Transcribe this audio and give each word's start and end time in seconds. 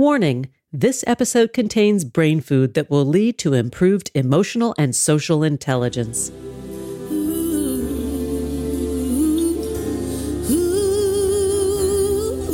Warning 0.00 0.48
this 0.72 1.04
episode 1.06 1.52
contains 1.52 2.06
brain 2.06 2.40
food 2.40 2.72
that 2.72 2.88
will 2.88 3.04
lead 3.04 3.36
to 3.40 3.52
improved 3.52 4.10
emotional 4.14 4.74
and 4.78 4.96
social 4.96 5.42
intelligence. 5.42 6.30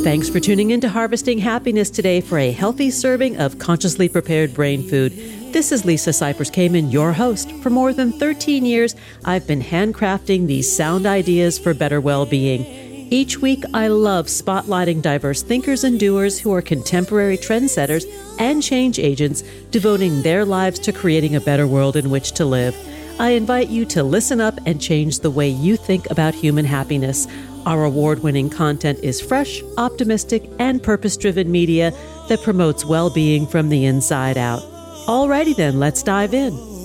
Thanks 0.03 0.27
for 0.27 0.41
tuning 0.41 0.71
in 0.71 0.81
to 0.81 0.89
Harvesting 0.89 1.39
Happiness 1.39 1.89
today 1.89 2.19
for 2.19 2.37
a 2.37 2.51
healthy 2.51 2.91
serving 2.91 3.37
of 3.37 3.59
consciously 3.59 4.09
prepared 4.09 4.53
brain 4.53 4.83
food. 4.83 5.13
This 5.53 5.71
is 5.71 5.85
Lisa 5.85 6.09
Cypers 6.09 6.51
Kamen, 6.51 6.91
your 6.91 7.13
host. 7.13 7.49
For 7.63 7.69
more 7.69 7.93
than 7.93 8.11
13 8.11 8.65
years, 8.65 8.93
I've 9.23 9.47
been 9.47 9.61
handcrafting 9.61 10.47
these 10.47 10.69
sound 10.69 11.05
ideas 11.05 11.57
for 11.57 11.73
better 11.73 12.01
well 12.01 12.25
being. 12.25 12.86
Each 13.09 13.37
week, 13.37 13.63
I 13.73 13.87
love 13.87 14.25
spotlighting 14.25 15.01
diverse 15.01 15.41
thinkers 15.41 15.85
and 15.85 15.97
doers 15.97 16.37
who 16.37 16.51
are 16.53 16.61
contemporary 16.61 17.37
trendsetters 17.37 18.03
and 18.37 18.61
change 18.61 18.99
agents, 18.99 19.43
devoting 19.71 20.21
their 20.21 20.43
lives 20.43 20.77
to 20.79 20.91
creating 20.91 21.35
a 21.35 21.41
better 21.41 21.65
world 21.65 21.95
in 21.95 22.09
which 22.09 22.33
to 22.33 22.43
live. 22.43 22.75
I 23.17 23.29
invite 23.29 23.69
you 23.69 23.85
to 23.85 24.03
listen 24.03 24.41
up 24.41 24.59
and 24.65 24.81
change 24.81 25.19
the 25.19 25.31
way 25.31 25.47
you 25.47 25.77
think 25.77 26.11
about 26.11 26.35
human 26.35 26.65
happiness. 26.65 27.27
Our 27.65 27.85
award 27.85 28.23
winning 28.23 28.49
content 28.49 28.99
is 29.01 29.21
fresh, 29.21 29.63
optimistic, 29.77 30.49
and 30.59 30.83
purpose 30.83 31.15
driven 31.15 31.49
media 31.49 31.93
that 32.27 32.43
promotes 32.43 32.83
well 32.83 33.09
being 33.09 33.47
from 33.47 33.69
the 33.69 33.85
inside 33.85 34.37
out. 34.37 34.61
Alrighty 35.07 35.55
then, 35.55 35.79
let's 35.79 36.03
dive 36.03 36.33
in. 36.33 36.76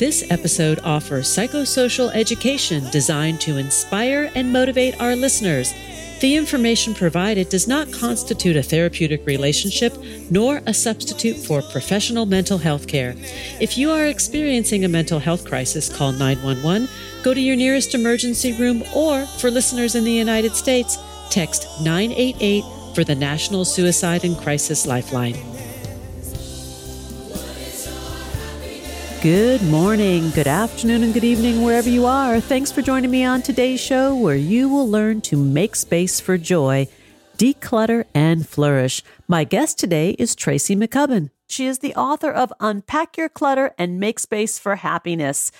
This 0.00 0.24
episode 0.30 0.80
offers 0.82 1.28
psychosocial 1.28 2.10
education 2.14 2.88
designed 2.90 3.38
to 3.42 3.58
inspire 3.58 4.32
and 4.34 4.50
motivate 4.50 4.98
our 4.98 5.14
listeners. 5.14 5.74
The 6.22 6.36
information 6.36 6.94
provided 6.94 7.50
does 7.50 7.68
not 7.68 7.92
constitute 7.92 8.56
a 8.56 8.62
therapeutic 8.62 9.26
relationship 9.26 9.94
nor 10.30 10.62
a 10.66 10.72
substitute 10.72 11.36
for 11.36 11.60
professional 11.60 12.24
mental 12.24 12.56
health 12.56 12.88
care. 12.88 13.14
If 13.60 13.76
you 13.76 13.90
are 13.90 14.06
experiencing 14.06 14.86
a 14.86 14.88
mental 14.88 15.18
health 15.18 15.44
crisis, 15.44 15.94
call 15.94 16.12
911 16.12 16.88
Go 17.22 17.34
to 17.34 17.40
your 17.40 17.56
nearest 17.56 17.94
emergency 17.94 18.54
room 18.54 18.82
or, 18.94 19.26
for 19.26 19.50
listeners 19.50 19.96
in 19.96 20.04
the 20.04 20.12
United 20.12 20.56
States, 20.56 20.96
text 21.28 21.66
988 21.82 22.64
for 22.94 23.04
the 23.04 23.14
National 23.14 23.66
Suicide 23.66 24.24
and 24.24 24.38
Crisis 24.38 24.86
Lifeline. 24.86 25.49
Good 29.22 29.62
morning, 29.64 30.30
good 30.30 30.46
afternoon, 30.46 31.02
and 31.02 31.12
good 31.12 31.24
evening, 31.24 31.62
wherever 31.62 31.90
you 31.90 32.06
are. 32.06 32.40
Thanks 32.40 32.72
for 32.72 32.80
joining 32.80 33.10
me 33.10 33.22
on 33.22 33.42
today's 33.42 33.78
show, 33.78 34.14
where 34.14 34.34
you 34.34 34.66
will 34.66 34.88
learn 34.88 35.20
to 35.22 35.36
make 35.36 35.76
space 35.76 36.20
for 36.20 36.38
joy, 36.38 36.88
declutter, 37.36 38.06
and 38.14 38.48
flourish. 38.48 39.02
My 39.28 39.44
guest 39.44 39.78
today 39.78 40.12
is 40.18 40.34
Tracy 40.34 40.74
McCubbin. 40.74 41.28
She 41.46 41.66
is 41.66 41.80
the 41.80 41.94
author 41.96 42.30
of 42.30 42.50
Unpack 42.60 43.18
Your 43.18 43.28
Clutter 43.28 43.74
and 43.76 44.00
Make 44.00 44.20
Space 44.20 44.58
for 44.58 44.76
Happiness. 44.76 45.52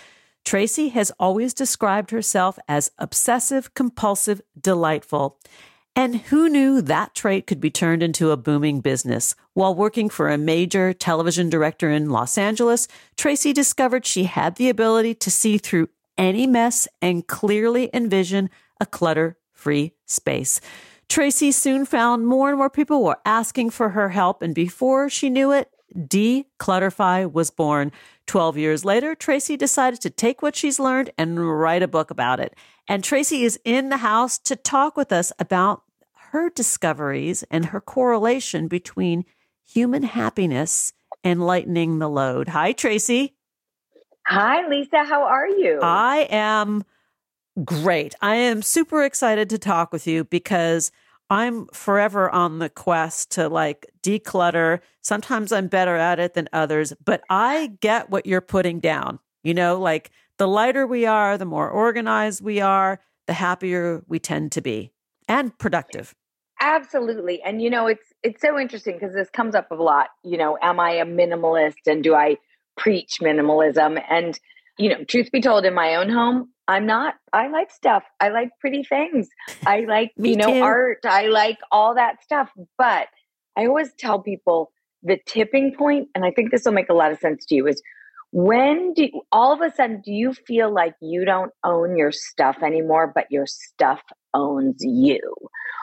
Tracy 0.43 0.89
has 0.89 1.13
always 1.21 1.53
described 1.53 2.13
herself 2.13 2.59
as 2.67 2.91
obsessive, 2.97 3.75
compulsive, 3.75 4.41
delightful. 4.59 5.39
And 5.97 6.17
who 6.17 6.49
knew 6.49 6.81
that 6.83 7.15
trait 7.15 7.47
could 7.47 7.61
be 7.61 7.71
turned 7.71 8.03
into 8.03 8.31
a 8.31 8.37
booming 8.37 8.81
business? 8.81 9.35
While 9.55 9.75
working 9.75 10.09
for 10.09 10.29
a 10.29 10.39
major 10.39 10.93
television 10.93 11.51
director 11.51 11.91
in 11.91 12.11
Los 12.11 12.39
Angeles, 12.39 12.89
Tracy 13.17 13.53
discovered 13.53 14.07
she 14.07 14.25
had 14.25 14.57
the 14.57 14.69
ability 14.69 15.15
to 15.17 15.31
see 15.31 15.59
through 15.59 15.89
any 16.17 16.47
mess 16.47 16.87
and 17.03 17.27
clearly 17.27 17.91
envision 17.93 18.51
a 18.81 18.87
clutter 18.87 19.37
free 19.53 19.93
space. 20.07 20.61
Tracy 21.09 21.51
soon 21.51 21.85
found 21.85 22.27
more 22.27 22.51
and 22.51 22.59
more 22.59 22.71
people 22.71 23.03
were 23.03 23.19
asking 23.25 23.71
for 23.71 23.91
her 23.91 24.11
help, 24.11 24.43
and 24.43 24.55
before 24.55 25.11
she 25.11 25.29
knew 25.29 25.51
it, 25.51 25.71
dClutterfly 25.95 27.33
was 27.33 27.51
born. 27.51 27.91
12 28.27 28.57
years 28.57 28.85
later, 28.85 29.17
Tracy 29.17 29.57
decided 29.57 30.01
to 30.03 30.11
take 30.11 30.41
what 30.41 30.55
she's 30.55 30.79
learned 30.79 31.11
and 31.19 31.45
write 31.59 31.83
a 31.83 31.89
book 31.89 32.13
about 32.13 32.39
it. 32.39 32.55
And 32.89 33.03
Tracy 33.03 33.43
is 33.43 33.59
in 33.65 33.89
the 33.89 33.97
house 33.99 34.39
to 34.39 34.55
talk 34.55 34.97
with 34.97 35.11
us 35.13 35.33
about 35.39 35.83
her 36.31 36.49
discoveries 36.51 37.43
and 37.51 37.67
her 37.67 37.81
correlation 37.81 38.69
between 38.69 39.25
human 39.67 40.05
happiness 40.05 40.93
and 41.25 41.45
lightening 41.45 41.99
the 41.99 42.09
load. 42.09 42.49
Hi, 42.49 42.73
Tracy. 42.73 43.35
Hi, 44.27 44.67
Lisa. 44.69 45.05
How 45.05 45.25
are 45.25 45.49
you? 45.49 45.81
I 45.83 46.29
am 46.31 46.85
great. 47.65 48.15
I 48.23 48.37
am 48.37 48.63
super 48.63 49.03
excited 49.03 49.51
to 49.51 49.59
talk 49.59 49.93
with 49.93 50.07
you 50.07 50.25
because 50.25 50.93
I'm 51.31 51.67
forever 51.73 52.31
on 52.31 52.61
the 52.61 52.69
quest 52.69 53.33
to 53.33 53.49
like 53.49 53.91
declutter. 54.03 54.81
Sometimes 55.01 55.51
I'm 55.51 55.67
better 55.67 55.97
at 55.97 56.21
it 56.21 56.35
than 56.35 56.49
others, 56.53 56.93
but 57.05 57.23
I 57.29 57.73
get 57.81 58.11
what 58.11 58.27
you're 58.27 58.41
putting 58.41 58.79
down. 58.79 59.19
You 59.43 59.55
know, 59.55 59.81
like 59.81 60.11
the 60.37 60.47
lighter 60.47 60.87
we 60.87 61.07
are, 61.07 61.37
the 61.37 61.45
more 61.45 61.69
organized 61.69 62.41
we 62.41 62.61
are, 62.61 63.01
the 63.27 63.33
happier 63.33 64.05
we 64.07 64.21
tend 64.21 64.53
to 64.53 64.61
be 64.61 64.93
and 65.29 65.57
productive. 65.59 66.15
Absolutely. 66.61 67.43
And 67.43 67.63
you 67.63 67.71
know, 67.71 67.87
it's 67.87 68.13
it's 68.23 68.41
so 68.41 68.59
interesting 68.59 68.99
because 68.99 69.15
this 69.15 69.31
comes 69.31 69.55
up 69.55 69.71
a 69.71 69.75
lot, 69.75 70.09
you 70.23 70.37
know, 70.37 70.59
am 70.61 70.79
I 70.79 70.93
a 70.93 71.07
minimalist 71.07 71.87
and 71.87 72.05
do 72.05 72.15
I 72.15 72.37
preach 72.77 73.19
minimalism? 73.21 74.03
And 74.11 74.39
you 74.79 74.91
know, 74.91 75.05
truth 75.05 75.31
be 75.33 75.41
told 75.41 75.65
in 75.65 75.75
my 75.75 75.97
own 75.97 76.11
home, 76.11 76.51
I'm 76.69 76.87
not. 76.87 77.15
I 77.33 77.49
like 77.49 77.71
stuff. 77.71 78.05
I 78.21 78.29
like 78.29 78.51
pretty 78.61 78.85
things. 78.85 79.29
I 79.67 79.81
like, 79.81 80.13
you 80.17 80.37
know, 80.37 80.53
too. 80.53 80.63
art. 80.63 81.01
I 81.05 81.27
like 81.27 81.59
all 81.73 81.97
that 81.97 82.23
stuff. 82.23 82.51
But 82.79 83.09
I 83.57 83.67
always 83.67 83.93
tell 83.99 84.21
people 84.21 84.71
the 85.03 85.19
tipping 85.27 85.75
point, 85.77 86.09
and 86.15 86.25
I 86.25 86.31
think 86.31 86.51
this 86.51 86.65
will 86.65 86.73
make 86.73 86.89
a 86.89 86.95
lot 86.95 87.11
of 87.11 87.19
sense 87.19 87.45
to 87.47 87.55
you, 87.55 87.67
is 87.67 87.83
when 88.33 88.93
do 88.95 89.09
all 89.33 89.53
of 89.53 89.61
a 89.61 89.75
sudden 89.75 90.01
do 90.05 90.13
you 90.13 90.33
feel 90.33 90.73
like 90.73 90.95
you 91.01 91.25
don't 91.25 91.53
own 91.65 91.97
your 91.97 92.13
stuff 92.13 92.59
anymore, 92.63 93.11
but 93.15 93.27
your 93.31 93.47
stuff 93.47 94.01
owns 94.35 94.77
you? 94.81 95.21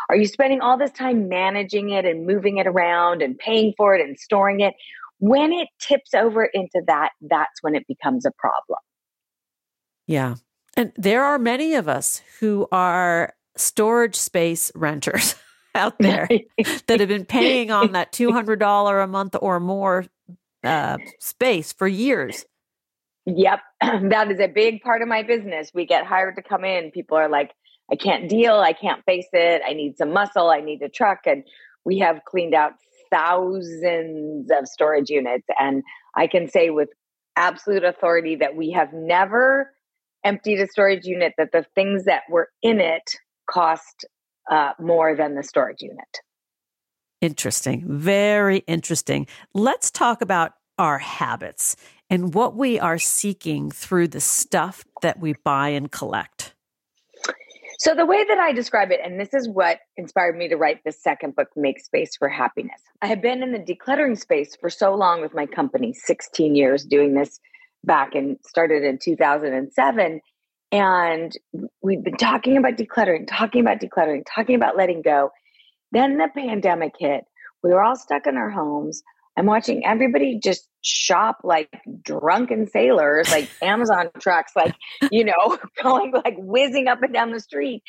Are 0.09 0.15
you 0.15 0.25
spending 0.25 0.61
all 0.61 0.77
this 0.77 0.91
time 0.91 1.27
managing 1.27 1.89
it 1.89 2.05
and 2.05 2.25
moving 2.25 2.57
it 2.57 2.67
around 2.67 3.21
and 3.21 3.37
paying 3.37 3.73
for 3.75 3.93
it 3.95 4.01
and 4.01 4.17
storing 4.17 4.61
it? 4.61 4.73
When 5.19 5.51
it 5.51 5.67
tips 5.79 6.13
over 6.13 6.45
into 6.45 6.81
that, 6.87 7.09
that's 7.21 7.61
when 7.61 7.75
it 7.75 7.85
becomes 7.87 8.25
a 8.25 8.31
problem. 8.37 8.79
Yeah. 10.05 10.35
And 10.77 10.93
there 10.95 11.23
are 11.23 11.39
many 11.39 11.73
of 11.73 11.89
us 11.89 12.21
who 12.39 12.67
are 12.71 13.33
storage 13.57 14.15
space 14.15 14.71
renters 14.75 15.35
out 15.75 15.97
there 15.99 16.29
that 16.87 16.99
have 16.99 17.09
been 17.09 17.25
paying 17.25 17.71
on 17.71 17.91
that 17.91 18.13
$200 18.13 19.03
a 19.03 19.07
month 19.07 19.35
or 19.41 19.59
more 19.59 20.05
uh, 20.67 20.97
space 21.19 21.73
for 21.73 21.87
years. 21.87 22.45
Yep. 23.25 23.59
That 24.09 24.31
is 24.31 24.39
a 24.39 24.47
big 24.47 24.81
part 24.81 25.01
of 25.01 25.07
my 25.07 25.23
business. 25.23 25.71
We 25.73 25.85
get 25.85 26.05
hired 26.05 26.35
to 26.35 26.41
come 26.41 26.65
in. 26.65 26.91
People 26.91 27.17
are 27.17 27.29
like, 27.29 27.51
I 27.91 27.95
can't 27.95 28.29
deal. 28.29 28.55
I 28.55 28.73
can't 28.73 29.03
face 29.05 29.29
it. 29.33 29.61
I 29.65 29.73
need 29.73 29.97
some 29.97 30.11
muscle. 30.11 30.49
I 30.49 30.61
need 30.61 30.81
a 30.81 30.89
truck. 30.89 31.19
And 31.25 31.43
we 31.85 31.99
have 31.99 32.19
cleaned 32.25 32.53
out 32.53 32.73
thousands 33.11 34.49
of 34.51 34.67
storage 34.67 35.09
units. 35.09 35.45
And 35.59 35.83
I 36.15 36.27
can 36.27 36.49
say 36.49 36.69
with 36.69 36.89
absolute 37.35 37.83
authority 37.83 38.35
that 38.37 38.55
we 38.55 38.71
have 38.71 38.91
never 38.93 39.71
emptied 40.23 40.59
a 40.59 40.67
storage 40.67 41.05
unit 41.05 41.33
that 41.37 41.51
the 41.53 41.65
things 41.75 42.05
that 42.05 42.23
were 42.29 42.49
in 42.61 42.81
it 42.81 43.09
cost 43.49 44.05
uh, 44.51 44.71
more 44.79 45.15
than 45.15 45.35
the 45.35 45.43
storage 45.43 45.81
unit. 45.81 46.19
Interesting. 47.21 47.83
Very 47.87 48.59
interesting. 48.59 49.27
Let's 49.53 49.89
talk 49.89 50.21
about 50.21 50.53
our 50.77 50.97
habits 50.97 51.75
and 52.09 52.33
what 52.33 52.55
we 52.55 52.79
are 52.79 52.99
seeking 52.99 53.71
through 53.71 54.07
the 54.07 54.21
stuff 54.21 54.85
that 55.01 55.19
we 55.19 55.33
buy 55.43 55.69
and 55.69 55.91
collect. 55.91 56.53
So, 57.79 57.93
the 57.93 58.07
way 58.07 58.23
that 58.23 58.39
I 58.39 58.53
describe 58.53 58.91
it, 58.91 58.99
and 59.03 59.19
this 59.19 59.35
is 59.35 59.47
what 59.47 59.79
inspired 59.97 60.35
me 60.35 60.47
to 60.47 60.57
write 60.57 60.83
this 60.83 61.01
second 61.01 61.35
book, 61.35 61.49
Make 61.55 61.79
Space 61.79 62.15
for 62.15 62.27
Happiness. 62.27 62.81
I 63.03 63.07
have 63.07 63.21
been 63.21 63.43
in 63.43 63.51
the 63.51 63.59
decluttering 63.59 64.19
space 64.19 64.55
for 64.59 64.69
so 64.69 64.95
long 64.95 65.21
with 65.21 65.35
my 65.35 65.45
company 65.45 65.93
16 65.93 66.55
years 66.55 66.83
doing 66.83 67.13
this 67.13 67.39
back 67.83 68.15
and 68.15 68.37
started 68.43 68.83
in 68.83 68.97
2007. 68.97 70.21
And 70.71 71.37
we've 71.81 72.03
been 72.03 72.17
talking 72.17 72.57
about 72.57 72.77
decluttering, 72.77 73.27
talking 73.27 73.61
about 73.61 73.79
decluttering, 73.79 74.23
talking 74.33 74.55
about 74.55 74.75
letting 74.75 75.03
go. 75.03 75.29
Then 75.91 76.17
the 76.17 76.29
pandemic 76.35 76.93
hit. 76.99 77.25
We 77.63 77.71
were 77.71 77.83
all 77.83 77.95
stuck 77.95 78.25
in 78.25 78.37
our 78.37 78.49
homes. 78.49 79.03
I'm 79.37 79.45
watching 79.45 79.85
everybody 79.85 80.39
just 80.43 80.67
shop 80.81 81.37
like 81.43 81.69
drunken 82.01 82.67
sailors, 82.67 83.29
like 83.29 83.49
Amazon 83.61 84.09
trucks, 84.19 84.53
like, 84.55 84.75
you 85.11 85.23
know, 85.23 85.57
going 85.83 86.11
like 86.11 86.35
whizzing 86.37 86.87
up 86.87 87.03
and 87.03 87.13
down 87.13 87.31
the 87.31 87.39
street. 87.39 87.83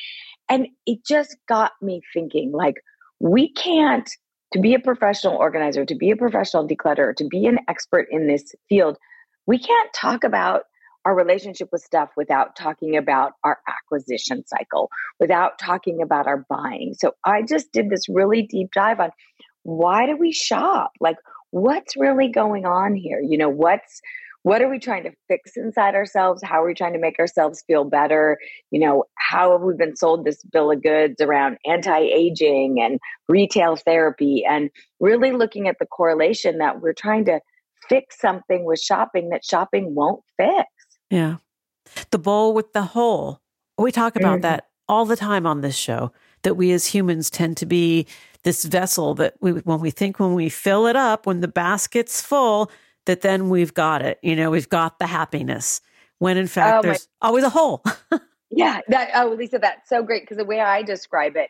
And 0.47 0.67
it 0.85 0.99
just 1.07 1.35
got 1.47 1.71
me 1.81 2.01
thinking 2.13 2.51
like, 2.51 2.75
we 3.19 3.51
can't, 3.53 4.09
to 4.53 4.59
be 4.59 4.73
a 4.73 4.79
professional 4.79 5.35
organizer, 5.35 5.85
to 5.85 5.95
be 5.95 6.11
a 6.11 6.15
professional 6.15 6.67
declutter, 6.67 7.15
to 7.15 7.25
be 7.27 7.45
an 7.47 7.59
expert 7.67 8.07
in 8.11 8.27
this 8.27 8.53
field, 8.67 8.97
we 9.45 9.57
can't 9.57 9.89
talk 9.93 10.23
about 10.23 10.63
our 11.05 11.15
relationship 11.15 11.69
with 11.71 11.81
stuff 11.81 12.09
without 12.15 12.55
talking 12.55 12.95
about 12.97 13.33
our 13.43 13.59
acquisition 13.67 14.43
cycle, 14.45 14.89
without 15.19 15.57
talking 15.57 16.01
about 16.01 16.27
our 16.27 16.45
buying. 16.49 16.93
So 16.97 17.13
I 17.25 17.41
just 17.41 17.71
did 17.71 17.89
this 17.89 18.07
really 18.09 18.43
deep 18.43 18.69
dive 18.73 18.99
on 18.99 19.11
why 19.63 20.05
do 20.05 20.17
we 20.17 20.31
shop? 20.31 20.91
Like, 20.99 21.17
what's 21.51 21.95
really 21.97 22.29
going 22.29 22.65
on 22.65 22.95
here? 22.95 23.21
You 23.21 23.37
know, 23.37 23.49
what's 23.49 24.01
what 24.43 24.61
are 24.61 24.69
we 24.69 24.79
trying 24.79 25.03
to 25.03 25.11
fix 25.27 25.57
inside 25.57 25.95
ourselves? 25.95 26.41
How 26.41 26.63
are 26.63 26.67
we 26.67 26.73
trying 26.73 26.93
to 26.93 26.99
make 26.99 27.19
ourselves 27.19 27.61
feel 27.67 27.83
better? 27.83 28.37
You 28.71 28.79
know 28.79 29.03
how 29.17 29.51
have 29.51 29.61
we 29.61 29.73
been 29.73 29.95
sold 29.95 30.25
this 30.25 30.41
bill 30.43 30.71
of 30.71 30.81
goods 30.81 31.19
around 31.19 31.57
anti-aging 31.65 32.79
and 32.81 32.99
retail 33.27 33.75
therapy 33.75 34.45
and 34.49 34.69
really 34.99 35.31
looking 35.31 35.67
at 35.67 35.77
the 35.79 35.85
correlation 35.85 36.57
that 36.59 36.81
we're 36.81 36.93
trying 36.93 37.25
to 37.25 37.41
fix 37.89 38.19
something 38.19 38.63
with 38.65 38.79
shopping 38.79 39.29
that 39.29 39.43
shopping 39.43 39.93
won't 39.93 40.23
fix? 40.37 40.67
Yeah. 41.09 41.37
The 42.11 42.19
bowl 42.19 42.53
with 42.53 42.71
the 42.73 42.83
hole. 42.83 43.41
We 43.77 43.91
talk 43.91 44.15
about 44.15 44.35
mm-hmm. 44.35 44.41
that 44.41 44.67
all 44.87 45.05
the 45.05 45.15
time 45.15 45.45
on 45.45 45.61
this 45.61 45.75
show 45.75 46.11
that 46.43 46.55
we 46.55 46.71
as 46.71 46.87
humans 46.87 47.29
tend 47.29 47.57
to 47.57 47.65
be 47.65 48.07
this 48.43 48.63
vessel 48.63 49.15
that 49.15 49.35
we 49.41 49.51
when 49.51 49.79
we 49.79 49.91
think 49.91 50.19
when 50.19 50.33
we 50.33 50.49
fill 50.49 50.87
it 50.87 50.95
up 50.95 51.25
when 51.25 51.41
the 51.41 51.47
basket's 51.47 52.21
full 52.21 52.71
that 53.09 53.21
then 53.21 53.49
we've 53.49 53.73
got 53.73 54.03
it. 54.03 54.19
You 54.21 54.35
know, 54.35 54.51
we've 54.51 54.69
got 54.69 54.99
the 54.99 55.07
happiness 55.07 55.81
when 56.19 56.37
in 56.37 56.45
fact 56.45 56.77
oh, 56.77 56.81
there's 56.83 57.07
always 57.21 57.43
a 57.43 57.49
hole. 57.49 57.83
yeah. 58.51 58.81
That, 58.87 59.09
oh, 59.15 59.35
Lisa, 59.37 59.57
that's 59.57 59.89
so 59.89 60.03
great. 60.03 60.23
Because 60.23 60.37
the 60.37 60.45
way 60.45 60.59
I 60.59 60.83
describe 60.83 61.35
it, 61.35 61.49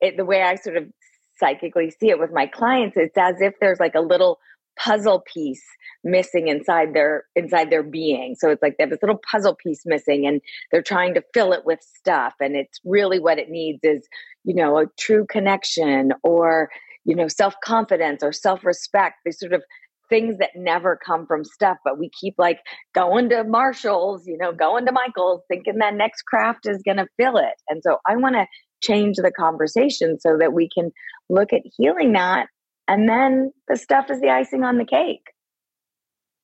it, 0.00 0.16
the 0.16 0.24
way 0.24 0.42
I 0.42 0.56
sort 0.56 0.76
of 0.76 0.90
psychically 1.38 1.90
see 1.90 2.10
it 2.10 2.18
with 2.18 2.32
my 2.32 2.46
clients, 2.46 2.96
it's 2.96 3.16
as 3.16 3.40
if 3.40 3.54
there's 3.60 3.78
like 3.78 3.94
a 3.94 4.00
little 4.00 4.40
puzzle 4.78 5.22
piece 5.32 5.64
missing 6.04 6.48
inside 6.48 6.94
their 6.94 7.24
inside 7.34 7.70
their 7.70 7.82
being 7.82 8.34
so 8.38 8.50
it's 8.50 8.62
like 8.62 8.74
they 8.78 8.84
have 8.84 8.90
this 8.90 9.02
little 9.02 9.20
puzzle 9.30 9.56
piece 9.56 9.82
missing 9.86 10.26
and 10.26 10.40
they're 10.70 10.82
trying 10.82 11.14
to 11.14 11.22
fill 11.34 11.52
it 11.52 11.64
with 11.64 11.80
stuff 11.82 12.34
and 12.40 12.56
it's 12.56 12.80
really 12.84 13.18
what 13.18 13.38
it 13.38 13.48
needs 13.50 13.80
is 13.82 14.06
you 14.44 14.54
know 14.54 14.78
a 14.78 14.86
true 14.98 15.26
connection 15.28 16.12
or 16.22 16.68
you 17.04 17.14
know 17.14 17.28
self-confidence 17.28 18.22
or 18.22 18.32
self-respect 18.32 19.16
these 19.24 19.38
sort 19.38 19.52
of 19.52 19.62
things 20.08 20.38
that 20.38 20.50
never 20.54 20.98
come 21.04 21.26
from 21.26 21.44
stuff, 21.44 21.78
but 21.84 21.98
we 21.98 22.10
keep 22.20 22.34
like 22.38 22.60
going 22.94 23.28
to 23.30 23.44
Marshalls, 23.44 24.26
you 24.26 24.36
know, 24.38 24.52
going 24.52 24.86
to 24.86 24.92
Michael's, 24.92 25.42
thinking 25.48 25.78
that 25.78 25.94
next 25.94 26.22
craft 26.22 26.66
is 26.66 26.82
going 26.84 26.98
to 26.98 27.06
fill 27.18 27.36
it. 27.36 27.54
And 27.68 27.82
so 27.82 27.98
I 28.06 28.16
want 28.16 28.34
to 28.36 28.46
change 28.82 29.16
the 29.16 29.32
conversation 29.32 30.18
so 30.20 30.36
that 30.38 30.52
we 30.52 30.68
can 30.72 30.90
look 31.28 31.52
at 31.52 31.62
healing 31.76 32.12
that. 32.12 32.46
And 32.88 33.08
then 33.08 33.52
the 33.68 33.76
stuff 33.76 34.10
is 34.10 34.20
the 34.20 34.30
icing 34.30 34.64
on 34.64 34.78
the 34.78 34.84
cake. 34.84 35.32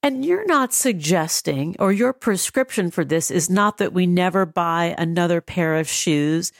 And 0.02 0.24
you're 0.24 0.46
not 0.46 0.72
suggesting, 0.72 1.76
or 1.78 1.92
your 1.92 2.12
prescription 2.12 2.90
for 2.90 3.04
this 3.04 3.30
is 3.30 3.48
not 3.48 3.78
that 3.78 3.92
we 3.92 4.06
never 4.06 4.44
buy 4.44 4.96
another 4.98 5.40
pair 5.40 5.76
of 5.76 5.88
shoes 5.88 6.50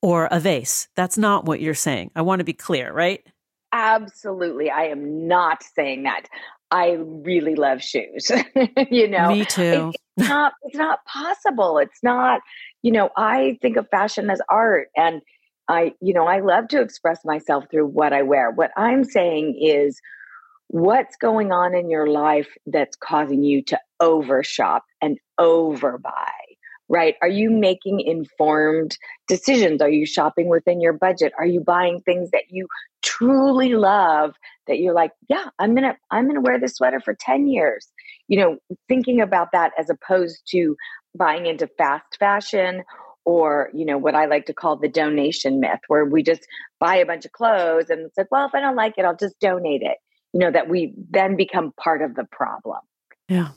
or 0.00 0.28
a 0.30 0.38
vase. 0.38 0.88
That's 0.94 1.18
not 1.18 1.44
what 1.44 1.60
you're 1.60 1.74
saying. 1.74 2.12
I 2.14 2.22
want 2.22 2.38
to 2.38 2.44
be 2.44 2.52
clear, 2.52 2.92
right? 2.92 3.26
Absolutely. 3.72 4.70
I 4.70 4.84
am 4.84 5.26
not 5.26 5.64
saying 5.74 6.04
that. 6.04 6.28
I 6.70 6.92
really 7.00 7.56
love 7.56 7.82
shoes. 7.82 8.30
you 8.90 9.08
know, 9.08 9.30
me 9.30 9.44
too. 9.46 9.92
It's 10.16 10.28
not, 10.28 10.52
it's 10.62 10.76
not 10.76 11.04
possible. 11.04 11.78
It's 11.78 12.02
not, 12.04 12.40
you 12.82 12.92
know, 12.92 13.10
I 13.16 13.58
think 13.62 13.76
of 13.76 13.88
fashion 13.90 14.30
as 14.30 14.40
art 14.48 14.88
and 14.96 15.22
I, 15.68 15.94
you 16.00 16.12
know, 16.12 16.26
I 16.26 16.40
love 16.40 16.68
to 16.68 16.80
express 16.80 17.20
myself 17.24 17.64
through 17.70 17.86
what 17.86 18.12
I 18.12 18.22
wear. 18.22 18.50
What 18.50 18.70
I'm 18.76 19.04
saying 19.04 19.58
is 19.60 20.00
what's 20.68 21.16
going 21.16 21.52
on 21.52 21.74
in 21.74 21.90
your 21.90 22.06
life 22.06 22.48
that's 22.66 22.96
causing 22.96 23.42
you 23.42 23.62
to 23.64 23.78
overshop 24.00 24.84
and 25.00 25.18
overbuy 25.38 26.30
right? 26.92 27.14
Are 27.22 27.28
you 27.28 27.50
making 27.50 28.00
informed 28.00 28.98
decisions? 29.26 29.80
Are 29.80 29.88
you 29.88 30.04
shopping 30.04 30.48
within 30.48 30.78
your 30.78 30.92
budget? 30.92 31.32
Are 31.38 31.46
you 31.46 31.60
buying 31.60 32.00
things 32.00 32.30
that 32.32 32.44
you 32.50 32.68
truly 33.00 33.74
love 33.74 34.34
that 34.66 34.78
you're 34.78 34.92
like, 34.92 35.12
yeah, 35.28 35.46
I'm 35.58 35.74
going 35.74 35.84
to 35.84 35.96
I'm 36.10 36.24
going 36.24 36.34
to 36.34 36.42
wear 36.42 36.60
this 36.60 36.74
sweater 36.74 37.00
for 37.00 37.14
10 37.14 37.48
years. 37.48 37.90
You 38.28 38.40
know, 38.40 38.58
thinking 38.88 39.22
about 39.22 39.52
that 39.52 39.72
as 39.78 39.88
opposed 39.88 40.42
to 40.50 40.76
buying 41.16 41.46
into 41.46 41.66
fast 41.66 42.18
fashion 42.18 42.84
or, 43.24 43.70
you 43.72 43.84
know, 43.84 43.98
what 43.98 44.14
I 44.14 44.26
like 44.26 44.46
to 44.46 44.54
call 44.54 44.76
the 44.76 44.88
donation 44.88 45.60
myth 45.60 45.80
where 45.88 46.04
we 46.04 46.22
just 46.22 46.46
buy 46.80 46.96
a 46.96 47.06
bunch 47.06 47.24
of 47.24 47.32
clothes 47.32 47.90
and 47.90 48.00
it's 48.00 48.18
like, 48.18 48.30
well, 48.30 48.46
if 48.46 48.54
I 48.54 48.60
don't 48.60 48.76
like 48.76 48.94
it, 48.98 49.04
I'll 49.04 49.16
just 49.16 49.38
donate 49.40 49.82
it. 49.82 49.98
You 50.32 50.40
know, 50.40 50.50
that 50.50 50.68
we 50.68 50.94
then 51.10 51.36
become 51.36 51.72
part 51.78 52.00
of 52.02 52.14
the 52.14 52.24
problem. 52.24 52.78
Yeah. 53.28 53.50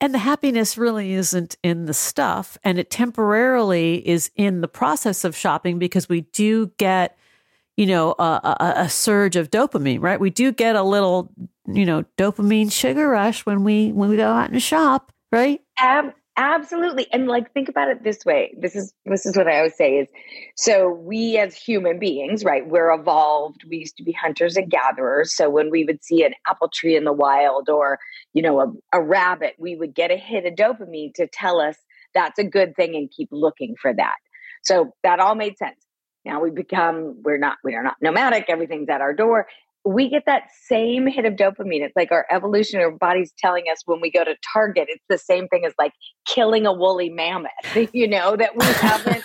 And 0.00 0.12
the 0.12 0.18
happiness 0.18 0.76
really 0.76 1.12
isn't 1.12 1.56
in 1.62 1.86
the 1.86 1.94
stuff, 1.94 2.58
and 2.62 2.78
it 2.78 2.90
temporarily 2.90 4.06
is 4.06 4.30
in 4.36 4.60
the 4.60 4.68
process 4.68 5.24
of 5.24 5.34
shopping 5.34 5.78
because 5.78 6.08
we 6.08 6.22
do 6.22 6.72
get, 6.78 7.16
you 7.76 7.86
know, 7.86 8.14
a, 8.18 8.56
a, 8.60 8.72
a 8.82 8.88
surge 8.88 9.34
of 9.36 9.50
dopamine, 9.50 10.02
right? 10.02 10.20
We 10.20 10.30
do 10.30 10.52
get 10.52 10.76
a 10.76 10.82
little, 10.82 11.32
you 11.66 11.86
know, 11.86 12.04
dopamine 12.18 12.70
sugar 12.70 13.08
rush 13.08 13.46
when 13.46 13.64
we 13.64 13.92
when 13.92 14.10
we 14.10 14.16
go 14.16 14.30
out 14.30 14.50
and 14.50 14.62
shop, 14.62 15.12
right? 15.32 15.62
Ab- 15.78 16.12
Absolutely. 16.36 17.06
And 17.12 17.28
like 17.28 17.52
think 17.52 17.68
about 17.68 17.88
it 17.88 18.02
this 18.02 18.24
way. 18.24 18.54
This 18.58 18.74
is 18.74 18.92
this 19.06 19.24
is 19.24 19.36
what 19.36 19.46
I 19.46 19.58
always 19.58 19.76
say 19.76 19.98
is 19.98 20.08
so 20.56 20.88
we 20.90 21.38
as 21.38 21.54
human 21.54 22.00
beings, 22.00 22.44
right? 22.44 22.66
We're 22.68 22.92
evolved. 22.92 23.62
We 23.68 23.76
used 23.78 23.96
to 23.98 24.02
be 24.02 24.10
hunters 24.12 24.56
and 24.56 24.68
gatherers. 24.68 25.36
So 25.36 25.48
when 25.48 25.70
we 25.70 25.84
would 25.84 26.02
see 26.02 26.24
an 26.24 26.34
apple 26.48 26.70
tree 26.74 26.96
in 26.96 27.04
the 27.04 27.12
wild 27.12 27.68
or, 27.68 27.98
you 28.32 28.42
know, 28.42 28.60
a, 28.60 28.98
a 28.98 29.00
rabbit, 29.00 29.54
we 29.58 29.76
would 29.76 29.94
get 29.94 30.10
a 30.10 30.16
hit 30.16 30.44
of 30.44 30.54
dopamine 30.54 31.14
to 31.14 31.28
tell 31.28 31.60
us 31.60 31.76
that's 32.14 32.38
a 32.40 32.44
good 32.44 32.74
thing 32.74 32.96
and 32.96 33.10
keep 33.16 33.28
looking 33.30 33.76
for 33.80 33.94
that. 33.94 34.16
So 34.64 34.92
that 35.04 35.20
all 35.20 35.36
made 35.36 35.56
sense. 35.56 35.76
Now 36.24 36.40
we 36.40 36.50
become 36.50 37.20
we're 37.22 37.38
not 37.38 37.58
we 37.62 37.74
are 37.76 37.82
not 37.84 37.96
nomadic, 38.00 38.46
everything's 38.48 38.88
at 38.88 39.00
our 39.00 39.12
door 39.14 39.46
we 39.84 40.08
get 40.08 40.24
that 40.26 40.44
same 40.66 41.06
hit 41.06 41.26
of 41.26 41.34
dopamine. 41.34 41.82
It's 41.82 41.94
like 41.94 42.10
our 42.10 42.26
evolutionary 42.30 42.96
body's 42.98 43.32
telling 43.38 43.64
us 43.70 43.82
when 43.84 44.00
we 44.00 44.10
go 44.10 44.24
to 44.24 44.34
Target, 44.52 44.86
it's 44.88 45.04
the 45.08 45.18
same 45.18 45.46
thing 45.48 45.64
as 45.66 45.74
like 45.78 45.92
killing 46.26 46.66
a 46.66 46.72
woolly 46.72 47.10
mammoth, 47.10 47.50
you 47.92 48.08
know, 48.08 48.36
that 48.36 48.56
we 48.56 48.64
haven't. 48.64 49.24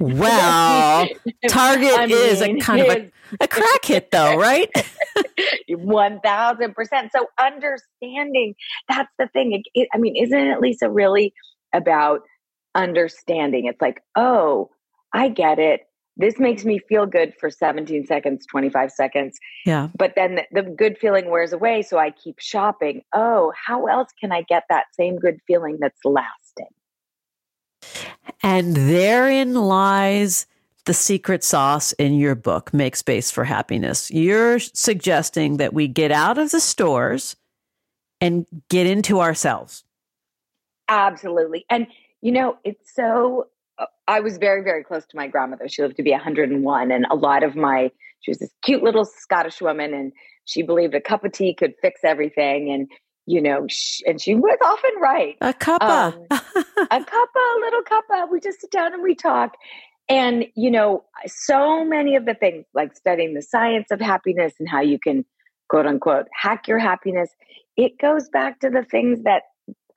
well, 0.00 1.06
Target 1.48 1.92
I 1.98 2.06
mean, 2.06 2.16
is 2.16 2.40
a 2.40 2.56
kind 2.56 2.80
of 2.82 2.88
a, 2.88 3.10
a 3.40 3.48
crack 3.48 3.84
hit, 3.84 4.10
though, 4.10 4.36
right? 4.36 4.70
1000%. 5.70 7.10
So, 7.14 7.26
understanding 7.38 8.54
that's 8.88 9.12
the 9.18 9.28
thing. 9.28 9.52
It, 9.52 9.62
it, 9.74 9.88
I 9.94 9.98
mean, 9.98 10.16
isn't 10.16 10.38
it, 10.38 10.60
Lisa, 10.60 10.90
really 10.90 11.34
about 11.74 12.22
understanding? 12.74 13.66
It's 13.66 13.80
like, 13.80 14.02
oh, 14.16 14.70
I 15.12 15.28
get 15.28 15.58
it 15.58 15.82
this 16.16 16.38
makes 16.38 16.64
me 16.64 16.78
feel 16.78 17.06
good 17.06 17.34
for 17.38 17.50
17 17.50 18.06
seconds 18.06 18.46
25 18.46 18.90
seconds. 18.92 19.38
Yeah. 19.66 19.88
But 19.96 20.14
then 20.14 20.36
the, 20.36 20.44
the, 20.52 20.62
good 20.62 20.98
feeling 20.98 21.30
wears 21.30 21.52
away 21.52 21.82
so 21.82 21.98
i 21.98 22.10
keep 22.10 22.38
shopping. 22.38 23.02
Oh 23.14 23.52
how 23.66 23.86
else 23.86 24.08
can 24.20 24.32
i 24.32 24.42
get 24.42 24.64
that 24.68 24.86
same 24.92 25.16
good 25.16 25.38
feeling 25.46 25.78
that's 25.80 26.00
lasting? 26.04 26.68
And 28.42 28.76
therein 28.76 29.54
lies 29.54 30.46
the 30.84 30.94
secret 30.94 31.42
sauce 31.42 31.92
in 31.92 32.14
your 32.14 32.34
book 32.34 32.72
make 32.74 32.94
space 32.94 33.30
for 33.30 33.44
happiness. 33.44 34.10
You're 34.10 34.58
suggesting 34.58 35.56
that 35.56 35.72
we 35.72 35.88
get 35.88 36.12
out 36.12 36.38
of 36.38 36.50
the 36.50 36.60
stores 36.60 37.36
and 38.20 38.46
get 38.68 38.86
into 38.86 39.20
ourselves. 39.20 39.84
Absolutely. 40.88 41.64
And 41.70 41.86
you 42.20 42.32
know 42.32 42.56
it's 42.64 42.94
so 42.94 43.48
I 44.06 44.20
was 44.20 44.38
very, 44.38 44.62
very 44.62 44.84
close 44.84 45.04
to 45.06 45.16
my 45.16 45.26
grandmother. 45.26 45.68
She 45.68 45.82
lived 45.82 45.96
to 45.96 46.02
be 46.02 46.10
101. 46.10 46.90
And 46.90 47.06
a 47.10 47.14
lot 47.14 47.42
of 47.42 47.56
my, 47.56 47.90
she 48.20 48.30
was 48.30 48.38
this 48.38 48.50
cute 48.62 48.82
little 48.82 49.04
Scottish 49.04 49.60
woman 49.60 49.94
and 49.94 50.12
she 50.44 50.62
believed 50.62 50.94
a 50.94 51.00
cup 51.00 51.24
of 51.24 51.32
tea 51.32 51.54
could 51.54 51.74
fix 51.80 52.00
everything. 52.04 52.70
And, 52.70 52.88
you 53.26 53.40
know, 53.40 53.66
she, 53.68 54.04
and 54.06 54.20
she 54.20 54.34
was 54.34 54.58
often 54.62 54.90
right. 55.00 55.36
A 55.40 55.52
cuppa. 55.54 56.12
Um, 56.12 56.26
a 56.30 57.00
cuppa, 57.00 57.56
a 57.56 57.60
little 57.60 57.82
cuppa. 57.82 58.30
We 58.30 58.40
just 58.40 58.60
sit 58.60 58.70
down 58.70 58.92
and 58.92 59.02
we 59.02 59.14
talk. 59.14 59.54
And, 60.08 60.44
you 60.54 60.70
know, 60.70 61.04
so 61.26 61.84
many 61.84 62.14
of 62.14 62.26
the 62.26 62.34
things 62.34 62.66
like 62.74 62.94
studying 62.94 63.32
the 63.32 63.42
science 63.42 63.90
of 63.90 64.00
happiness 64.00 64.52
and 64.58 64.68
how 64.68 64.82
you 64.82 64.98
can, 64.98 65.24
quote 65.70 65.86
unquote, 65.86 66.26
hack 66.38 66.68
your 66.68 66.78
happiness, 66.78 67.30
it 67.78 67.98
goes 67.98 68.28
back 68.28 68.60
to 68.60 68.68
the 68.68 68.84
things 68.84 69.22
that 69.22 69.44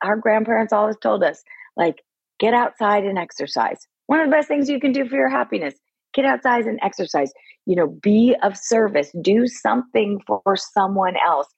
our 0.02 0.16
grandparents 0.16 0.72
always 0.72 0.96
told 1.02 1.22
us, 1.22 1.42
like, 1.76 2.02
get 2.38 2.54
outside 2.54 3.04
and 3.04 3.18
exercise. 3.18 3.86
One 4.06 4.20
of 4.20 4.26
the 4.26 4.30
best 4.30 4.48
things 4.48 4.68
you 4.68 4.80
can 4.80 4.92
do 4.92 5.08
for 5.08 5.16
your 5.16 5.28
happiness 5.28 5.74
get 6.14 6.24
outside 6.24 6.66
and 6.66 6.78
exercise. 6.82 7.32
You 7.66 7.76
know 7.76 7.88
be 8.02 8.34
of 8.42 8.56
service. 8.56 9.10
Do 9.20 9.46
something 9.46 10.20
for 10.26 10.56
someone 10.56 11.14
else. 11.24 11.48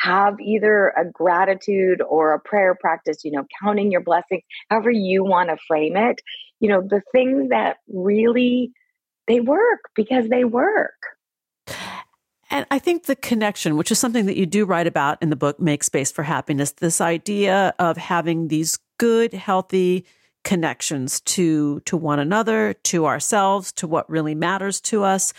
Have 0.00 0.40
either 0.40 0.88
a 0.96 1.04
gratitude 1.04 2.02
or 2.08 2.32
a 2.32 2.40
prayer 2.40 2.76
practice 2.80 3.18
you 3.24 3.30
know 3.30 3.44
counting 3.62 3.90
your 3.90 4.00
blessings 4.00 4.42
however 4.68 4.90
you 4.90 5.24
want 5.24 5.50
to 5.50 5.56
frame 5.68 5.96
it. 5.96 6.20
You 6.58 6.68
know 6.68 6.82
the 6.82 7.02
things 7.12 7.50
that 7.50 7.78
really 7.88 8.72
they 9.28 9.40
work 9.40 9.80
because 9.94 10.28
they 10.28 10.44
work. 10.44 10.94
And 12.52 12.66
I 12.72 12.80
think 12.80 13.04
the 13.04 13.14
connection, 13.14 13.76
which 13.76 13.92
is 13.92 13.98
something 14.00 14.26
that 14.26 14.36
you 14.36 14.44
do 14.44 14.64
write 14.64 14.88
about 14.88 15.22
in 15.22 15.30
the 15.30 15.36
book, 15.36 15.60
Make 15.60 15.84
Space 15.84 16.10
for 16.10 16.24
Happiness, 16.24 16.72
this 16.72 17.00
idea 17.00 17.72
of 17.78 17.96
having 17.96 18.48
these 18.48 18.76
good, 18.98 19.32
healthy 19.32 20.04
connections 20.44 21.20
to, 21.20 21.80
to 21.80 21.96
one 21.96 22.18
another, 22.18 22.74
to 22.84 23.06
ourselves, 23.06 23.72
to 23.72 23.86
what 23.86 24.08
really 24.10 24.34
matters 24.34 24.80
to 24.82 25.04
us. 25.04 25.32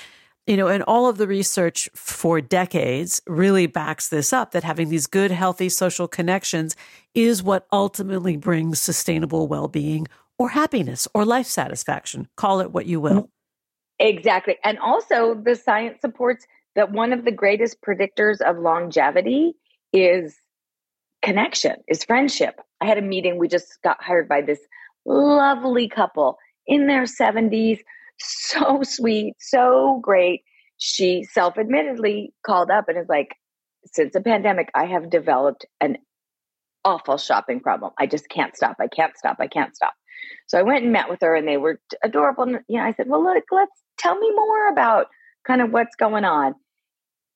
You 0.48 0.58
know, 0.58 0.67
and 0.67 0.84
all 0.84 1.08
of 1.08 1.17
the 1.17 1.27
research 1.27 1.88
for 1.93 2.41
decades 2.41 3.22
really 3.27 3.67
backs 3.67 4.10
this 4.10 4.34
up 4.34 4.51
that 4.51 4.63
having 4.63 4.89
these 4.89 5.08
good, 5.08 5.31
healthy 5.31 5.70
social 5.70 6.08
connections 6.08 6.75
is 7.13 7.43
what 7.43 7.67
ultimately 7.72 8.38
brings 8.38 8.81
sustainable 8.81 9.48
well 9.48 9.67
being 9.67 10.08
or 10.39 10.50
happiness 10.50 11.08
or 11.13 11.25
life 11.25 11.46
satisfaction. 11.46 12.27
Call 12.36 12.60
it 12.60 12.72
what 12.72 12.88
you 12.88 13.00
will. 13.00 13.12
Mm-hmm. 13.12 14.08
Exactly. 14.08 14.58
And 14.63 14.79
also, 14.79 15.36
the 15.36 15.55
science 15.55 16.01
supports 16.01 16.48
that 16.75 16.91
one 16.91 17.13
of 17.13 17.24
the 17.24 17.31
greatest 17.31 17.81
predictors 17.81 18.41
of 18.41 18.58
longevity 18.58 19.53
is 19.93 20.36
connection, 21.22 21.75
is 21.88 22.03
friendship. 22.03 22.60
I 22.81 22.88
had 22.88 22.98
a 22.98 23.03
meeting, 23.03 23.38
we 23.38 23.48
just 23.48 23.79
got 23.84 24.03
hired 24.03 24.27
by 24.27 24.41
this 24.41 24.60
lovely 25.05 25.88
couple 25.88 26.38
in 26.67 26.88
their 26.88 27.03
70s, 27.03 27.79
so 28.17 28.81
sweet, 28.84 29.36
so 29.39 30.00
great. 30.01 30.43
She 30.77 31.24
self 31.24 31.58
admittedly 31.58 32.34
called 32.46 32.72
up 32.72 32.88
and 32.88 32.98
is 32.98 33.10
like, 33.10 33.36
since 33.86 34.13
the 34.13 34.22
pandemic, 34.22 34.70
I 34.74 34.86
have 34.86 35.10
developed 35.10 35.65
an 35.79 35.98
awful 36.84 37.17
shopping 37.17 37.60
problem. 37.60 37.91
I 38.00 38.08
just 38.08 38.29
can't 38.29 38.55
stop. 38.55 38.77
I 38.79 38.88
can't 38.88 39.17
stop. 39.17 39.38
I 39.39 39.48
can't 39.48 39.75
stop. 39.75 39.93
So 40.48 40.58
I 40.58 40.63
went 40.63 40.84
and 40.84 40.91
met 40.91 41.10
with 41.10 41.20
her 41.22 41.36
and 41.36 41.48
they 41.48 41.58
were 41.58 41.79
adorable. 42.03 42.43
And, 42.43 42.60
you 42.67 42.77
know, 42.77 42.84
I 42.86 42.93
said, 42.93 43.08
well, 43.08 43.24
look, 43.24 43.43
let's 43.51 43.81
tell 43.98 44.17
me 44.17 44.31
more 44.36 44.70
about 44.70 45.08
kind 45.46 45.62
of 45.62 45.72
what's 45.72 45.96
going 45.96 46.25
on. 46.25 46.55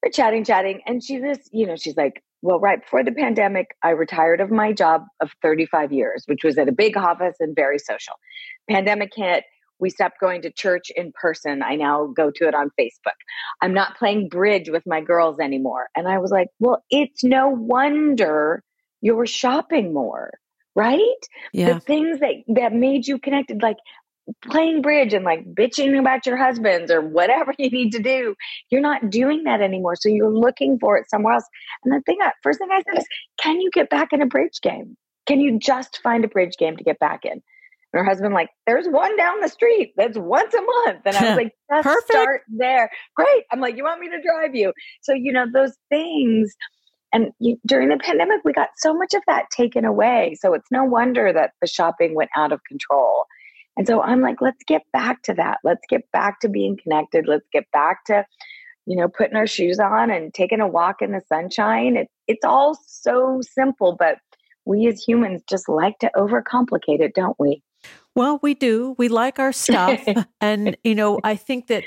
We're 0.04 0.12
chatting, 0.12 0.44
chatting. 0.44 0.82
And 0.86 1.04
she 1.04 1.20
just, 1.20 1.50
you 1.52 1.66
know, 1.66 1.76
she's 1.76 1.98
like, 1.98 2.24
well, 2.42 2.60
right 2.60 2.82
before 2.82 3.04
the 3.04 3.12
pandemic, 3.12 3.76
I 3.84 3.90
retired 3.92 4.42
of 4.42 4.52
my 4.52 4.72
job 4.72 5.04
of 5.22 5.32
35 5.42 5.92
years, 5.92 6.24
which 6.28 6.44
was 6.44 6.58
at 6.58 6.70
a 6.70 6.72
big 6.72 6.98
office 6.98 7.36
and 7.40 7.56
very 7.56 7.80
social. 7.80 8.14
Pandemic 8.70 9.12
hit. 9.16 9.44
We 9.80 9.90
stopped 9.90 10.20
going 10.22 10.42
to 10.44 10.52
church 10.52 10.90
in 10.96 11.12
person. 11.20 11.62
I 11.62 11.76
now 11.76 12.08
go 12.16 12.32
to 12.34 12.48
it 12.48 12.56
on 12.56 12.70
Facebook. 12.80 13.18
I'm 13.62 13.74
not 13.74 13.98
playing 13.98 14.30
bridge 14.30 14.70
with 14.70 14.84
my 14.86 15.02
girls 15.02 15.40
anymore. 15.40 15.88
And 15.96 16.08
I 16.08 16.20
was 16.20 16.32
like, 16.32 16.48
well, 16.60 16.84
it's 16.90 17.24
no 17.24 17.50
wonder 17.50 18.64
you're 19.02 19.26
shopping 19.26 19.94
more, 19.94 20.32
right? 20.76 21.00
Yeah. 21.52 21.74
The 21.74 21.80
things 21.80 22.20
that 22.20 22.36
that 22.56 22.74
made 22.74 23.06
you 23.06 23.20
connected, 23.20 23.62
like 23.62 23.78
playing 24.44 24.82
bridge 24.82 25.14
and 25.14 25.24
like 25.24 25.46
bitching 25.54 25.98
about 26.00 26.26
your 26.26 26.38
husbands 26.38 26.92
or 26.92 27.02
whatever 27.02 27.54
you 27.60 27.70
need 27.70 27.92
to 27.92 28.00
do. 28.00 28.36
You're 28.70 28.82
not 28.82 29.10
doing 29.10 29.44
that 29.44 29.62
anymore. 29.62 29.96
So 29.96 30.10
you're 30.10 30.34
looking 30.34 30.78
for 30.80 30.98
it 30.98 31.10
somewhere 31.10 31.34
else. 31.34 31.46
And 31.84 31.94
the 31.94 32.02
thing, 32.06 32.18
I, 32.22 32.32
first 32.44 32.60
thing 32.60 32.70
I 32.72 32.82
said 32.82 33.00
is, 33.00 33.08
can 33.40 33.62
you 33.62 33.70
get 33.72 33.90
back 33.90 34.14
in 34.14 34.22
a 34.22 34.26
bridge 34.26 34.60
game? 34.62 34.98
Can 35.28 35.40
you 35.40 35.60
just 35.60 36.00
find 36.04 36.24
a 36.24 36.28
bridge 36.28 36.56
game 36.58 36.78
to 36.78 36.84
get 36.84 37.00
back 37.00 37.26
in? 37.26 37.32
And 37.32 37.42
her 37.94 38.04
husband, 38.04 38.34
like, 38.34 38.50
there's 38.68 38.88
one 38.88 39.16
down 39.18 39.40
the 39.42 39.48
street 39.48 39.94
that's 39.96 40.18
once 40.18 40.54
a 40.54 40.62
month. 40.62 41.02
And 41.06 41.16
I 41.16 41.30
was 41.30 41.36
like, 41.44 41.54
just 41.72 41.84
Perfect. 41.84 42.12
start 42.12 42.42
there. 42.50 42.90
Great. 43.16 43.44
I'm 43.52 43.60
like, 43.60 43.78
you 43.78 43.84
want 43.84 44.02
me 44.02 44.10
to 44.10 44.22
drive 44.22 44.56
you? 44.56 44.74
So, 45.02 45.14
you 45.14 45.32
know, 45.32 45.46
those 45.52 45.74
things. 45.90 46.54
And 47.14 47.32
you, 47.40 47.58
during 47.66 47.90
the 47.90 47.98
pandemic, 47.98 48.42
we 48.44 48.52
got 48.52 48.70
so 48.78 48.94
much 48.94 49.14
of 49.14 49.22
that 49.28 49.46
taken 49.56 49.86
away. 49.86 50.36
So 50.40 50.54
it's 50.54 50.68
no 50.70 50.84
wonder 50.84 51.32
that 51.32 51.52
the 51.62 51.68
shopping 51.68 52.14
went 52.14 52.30
out 52.36 52.52
of 52.52 52.60
control. 52.68 53.24
And 53.78 53.86
so 53.88 54.02
I'm 54.02 54.22
like, 54.22 54.42
let's 54.42 54.64
get 54.66 54.84
back 54.94 55.22
to 55.24 55.34
that. 55.34 55.60
Let's 55.64 55.86
get 55.90 56.10
back 56.12 56.40
to 56.42 56.50
being 56.50 56.78
connected. 56.78 57.28
Let's 57.28 57.48
get 57.52 57.70
back 57.72 58.06
to, 58.06 58.26
you 58.86 58.96
know, 58.96 59.08
putting 59.08 59.36
our 59.36 59.48
shoes 59.48 59.80
on 59.80 60.10
and 60.10 60.34
taking 60.34 60.62
a 60.62 60.68
walk 60.68 61.02
in 61.02 61.12
the 61.12 61.22
sunshine. 61.28 61.98
It, 61.98 62.08
it's 62.28 62.46
all 62.46 62.78
so 62.88 63.42
simple, 63.42 63.96
but 63.98 64.20
we 64.66 64.88
as 64.88 65.04
humans 65.04 65.44
just 65.50 65.68
like 65.68 66.00
to 66.00 66.12
overcomplicate 66.16 67.02
it, 67.02 67.14
don't 67.14 67.38
we? 67.40 67.62
Well, 68.16 68.40
we 68.42 68.54
do. 68.54 68.96
We 68.98 69.10
like 69.10 69.40
our 69.40 69.52
stuff. 69.52 70.02
and, 70.42 70.78
you 70.84 70.96
know, 70.96 71.20
I 71.24 71.36
think 71.36 71.68
that 71.68 71.84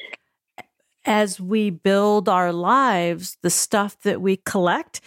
as 1.06 1.40
we 1.40 1.70
build 1.70 2.28
our 2.28 2.52
lives, 2.52 3.38
the 3.42 3.50
stuff 3.50 3.98
that 4.02 4.20
we 4.20 4.36
collect 4.44 5.00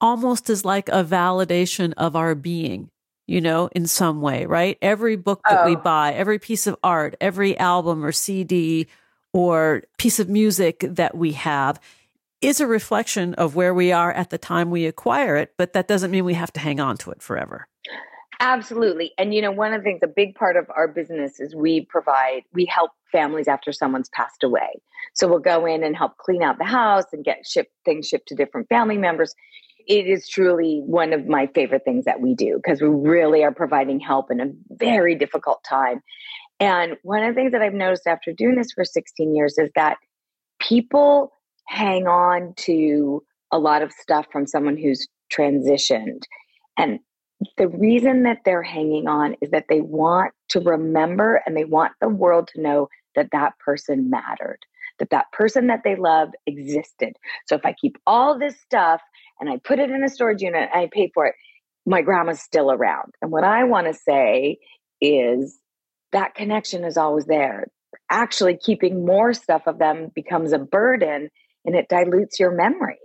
almost 0.00 0.48
is 0.48 0.64
like 0.64 0.88
a 0.88 1.04
validation 1.04 1.92
of 1.96 2.14
our 2.14 2.36
being 2.36 2.88
you 3.30 3.40
know, 3.40 3.68
in 3.76 3.86
some 3.86 4.20
way, 4.20 4.44
right? 4.44 4.76
Every 4.82 5.14
book 5.14 5.40
that 5.48 5.60
oh. 5.62 5.66
we 5.66 5.76
buy, 5.76 6.12
every 6.14 6.40
piece 6.40 6.66
of 6.66 6.76
art, 6.82 7.14
every 7.20 7.56
album 7.58 8.04
or 8.04 8.10
CD 8.10 8.88
or 9.32 9.84
piece 9.98 10.18
of 10.18 10.28
music 10.28 10.80
that 10.80 11.16
we 11.16 11.32
have 11.32 11.80
is 12.40 12.60
a 12.60 12.66
reflection 12.66 13.34
of 13.34 13.54
where 13.54 13.72
we 13.72 13.92
are 13.92 14.12
at 14.12 14.30
the 14.30 14.38
time 14.38 14.68
we 14.68 14.84
acquire 14.84 15.36
it, 15.36 15.54
but 15.56 15.74
that 15.74 15.86
doesn't 15.86 16.10
mean 16.10 16.24
we 16.24 16.34
have 16.34 16.52
to 16.54 16.58
hang 16.58 16.80
on 16.80 16.96
to 16.96 17.12
it 17.12 17.22
forever. 17.22 17.68
Absolutely. 18.40 19.12
And 19.16 19.32
you 19.32 19.42
know, 19.42 19.52
one 19.52 19.72
of 19.72 19.82
the 19.82 19.84
things, 19.84 20.00
a 20.02 20.08
big 20.08 20.34
part 20.34 20.56
of 20.56 20.66
our 20.74 20.88
business 20.88 21.38
is 21.38 21.54
we 21.54 21.82
provide, 21.82 22.42
we 22.52 22.64
help 22.64 22.90
families 23.12 23.46
after 23.46 23.70
someone's 23.70 24.08
passed 24.08 24.42
away. 24.42 24.80
So 25.14 25.28
we'll 25.28 25.38
go 25.38 25.66
in 25.66 25.84
and 25.84 25.96
help 25.96 26.16
clean 26.16 26.42
out 26.42 26.58
the 26.58 26.64
house 26.64 27.04
and 27.12 27.24
get 27.24 27.46
shipped 27.46 27.72
things 27.84 28.08
shipped 28.08 28.26
to 28.28 28.34
different 28.34 28.68
family 28.68 28.98
members 28.98 29.36
it 29.86 30.06
is 30.06 30.28
truly 30.28 30.80
one 30.84 31.12
of 31.12 31.26
my 31.26 31.46
favorite 31.48 31.84
things 31.84 32.04
that 32.04 32.20
we 32.20 32.34
do 32.34 32.56
because 32.56 32.80
we 32.80 32.88
really 32.88 33.44
are 33.44 33.52
providing 33.52 34.00
help 34.00 34.30
in 34.30 34.40
a 34.40 34.50
very 34.70 35.14
difficult 35.14 35.62
time. 35.64 36.02
And 36.58 36.96
one 37.02 37.22
of 37.22 37.34
the 37.34 37.40
things 37.40 37.52
that 37.52 37.62
I've 37.62 37.74
noticed 37.74 38.06
after 38.06 38.32
doing 38.32 38.56
this 38.56 38.72
for 38.72 38.84
16 38.84 39.34
years 39.34 39.56
is 39.58 39.70
that 39.74 39.96
people 40.60 41.32
hang 41.66 42.06
on 42.06 42.54
to 42.56 43.22
a 43.50 43.58
lot 43.58 43.82
of 43.82 43.92
stuff 43.92 44.26
from 44.30 44.46
someone 44.46 44.76
who's 44.76 45.08
transitioned. 45.32 46.22
And 46.76 47.00
the 47.56 47.68
reason 47.68 48.24
that 48.24 48.38
they're 48.44 48.62
hanging 48.62 49.08
on 49.08 49.36
is 49.40 49.50
that 49.50 49.66
they 49.68 49.80
want 49.80 50.32
to 50.50 50.60
remember 50.60 51.42
and 51.46 51.56
they 51.56 51.64
want 51.64 51.92
the 52.00 52.08
world 52.08 52.48
to 52.54 52.60
know 52.60 52.88
that 53.14 53.30
that 53.32 53.58
person 53.58 54.10
mattered, 54.10 54.58
that 54.98 55.10
that 55.10 55.32
person 55.32 55.68
that 55.68 55.82
they 55.84 55.96
love 55.96 56.30
existed. 56.46 57.14
So 57.46 57.54
if 57.54 57.64
I 57.64 57.72
keep 57.72 57.96
all 58.06 58.38
this 58.38 58.60
stuff 58.60 59.00
and 59.40 59.48
I 59.48 59.56
put 59.56 59.78
it 59.78 59.90
in 59.90 60.04
a 60.04 60.08
storage 60.08 60.42
unit 60.42 60.68
and 60.72 60.82
I 60.82 60.88
pay 60.92 61.10
for 61.12 61.26
it, 61.26 61.34
my 61.86 62.02
grandma's 62.02 62.40
still 62.40 62.70
around. 62.70 63.14
And 63.22 63.30
what 63.30 63.44
I 63.44 63.64
want 63.64 63.86
to 63.86 63.94
say 63.94 64.58
is 65.00 65.58
that 66.12 66.34
connection 66.34 66.84
is 66.84 66.96
always 66.96 67.26
there. 67.26 67.66
Actually, 68.10 68.56
keeping 68.56 69.04
more 69.04 69.32
stuff 69.32 69.62
of 69.66 69.78
them 69.78 70.10
becomes 70.14 70.52
a 70.52 70.58
burden 70.58 71.30
and 71.64 71.74
it 71.74 71.88
dilutes 71.88 72.38
your 72.38 72.50
memory. 72.50 72.98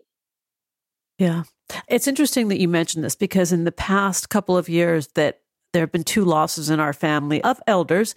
Yeah. 1.18 1.44
It's 1.88 2.08
interesting 2.08 2.50
that 2.50 2.60
you 2.60 2.68
mentioned 2.68 3.04
this 3.04 3.16
because 3.16 3.52
in 3.52 3.64
the 3.64 3.72
past 3.72 4.30
couple 4.30 4.58
of 4.58 4.70
years 4.70 5.08
that 5.16 5.42
there 5.74 5.82
have 5.82 5.92
been 5.92 6.04
two 6.04 6.26
losses 6.26 6.70
in 6.70 6.80
our 6.80 6.94
family 6.94 7.42
of 7.44 7.62
elders 7.68 8.16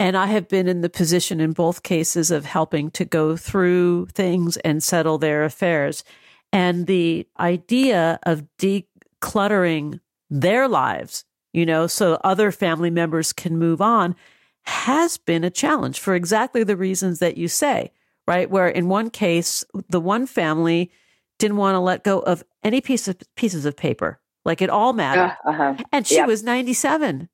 and 0.00 0.16
I 0.16 0.26
have 0.26 0.48
been 0.48 0.66
in 0.66 0.80
the 0.80 0.88
position 0.88 1.40
in 1.40 1.52
both 1.52 1.82
cases 1.82 2.30
of 2.30 2.46
helping 2.46 2.90
to 2.92 3.04
go 3.04 3.36
through 3.36 4.06
things 4.06 4.56
and 4.58 4.82
settle 4.82 5.18
their 5.18 5.44
affairs. 5.44 6.04
And 6.52 6.86
the 6.86 7.26
idea 7.38 8.18
of 8.24 8.44
decluttering 8.58 10.00
their 10.28 10.68
lives, 10.68 11.24
you 11.52 11.64
know, 11.66 11.86
so 11.86 12.20
other 12.24 12.52
family 12.52 12.90
members 12.90 13.32
can 13.32 13.58
move 13.58 13.80
on 13.80 14.16
has 14.64 15.16
been 15.16 15.44
a 15.44 15.50
challenge 15.50 15.98
for 15.98 16.14
exactly 16.14 16.64
the 16.64 16.76
reasons 16.76 17.18
that 17.18 17.36
you 17.36 17.48
say, 17.48 17.92
right? 18.26 18.50
Where 18.50 18.68
in 18.68 18.88
one 18.88 19.10
case, 19.10 19.64
the 19.88 20.00
one 20.00 20.26
family 20.26 20.90
didn't 21.38 21.56
want 21.56 21.74
to 21.74 21.80
let 21.80 22.04
go 22.04 22.20
of 22.20 22.44
any 22.62 22.80
piece 22.80 23.08
of 23.08 23.16
pieces 23.36 23.64
of 23.64 23.76
paper. 23.76 24.20
Like 24.44 24.62
it 24.62 24.70
all 24.70 24.92
mattered. 24.92 25.36
Uh, 25.44 25.50
uh-huh. 25.50 25.74
And 25.92 26.06
she 26.06 26.16
yep. 26.16 26.26
was 26.26 26.42
97. 26.42 27.28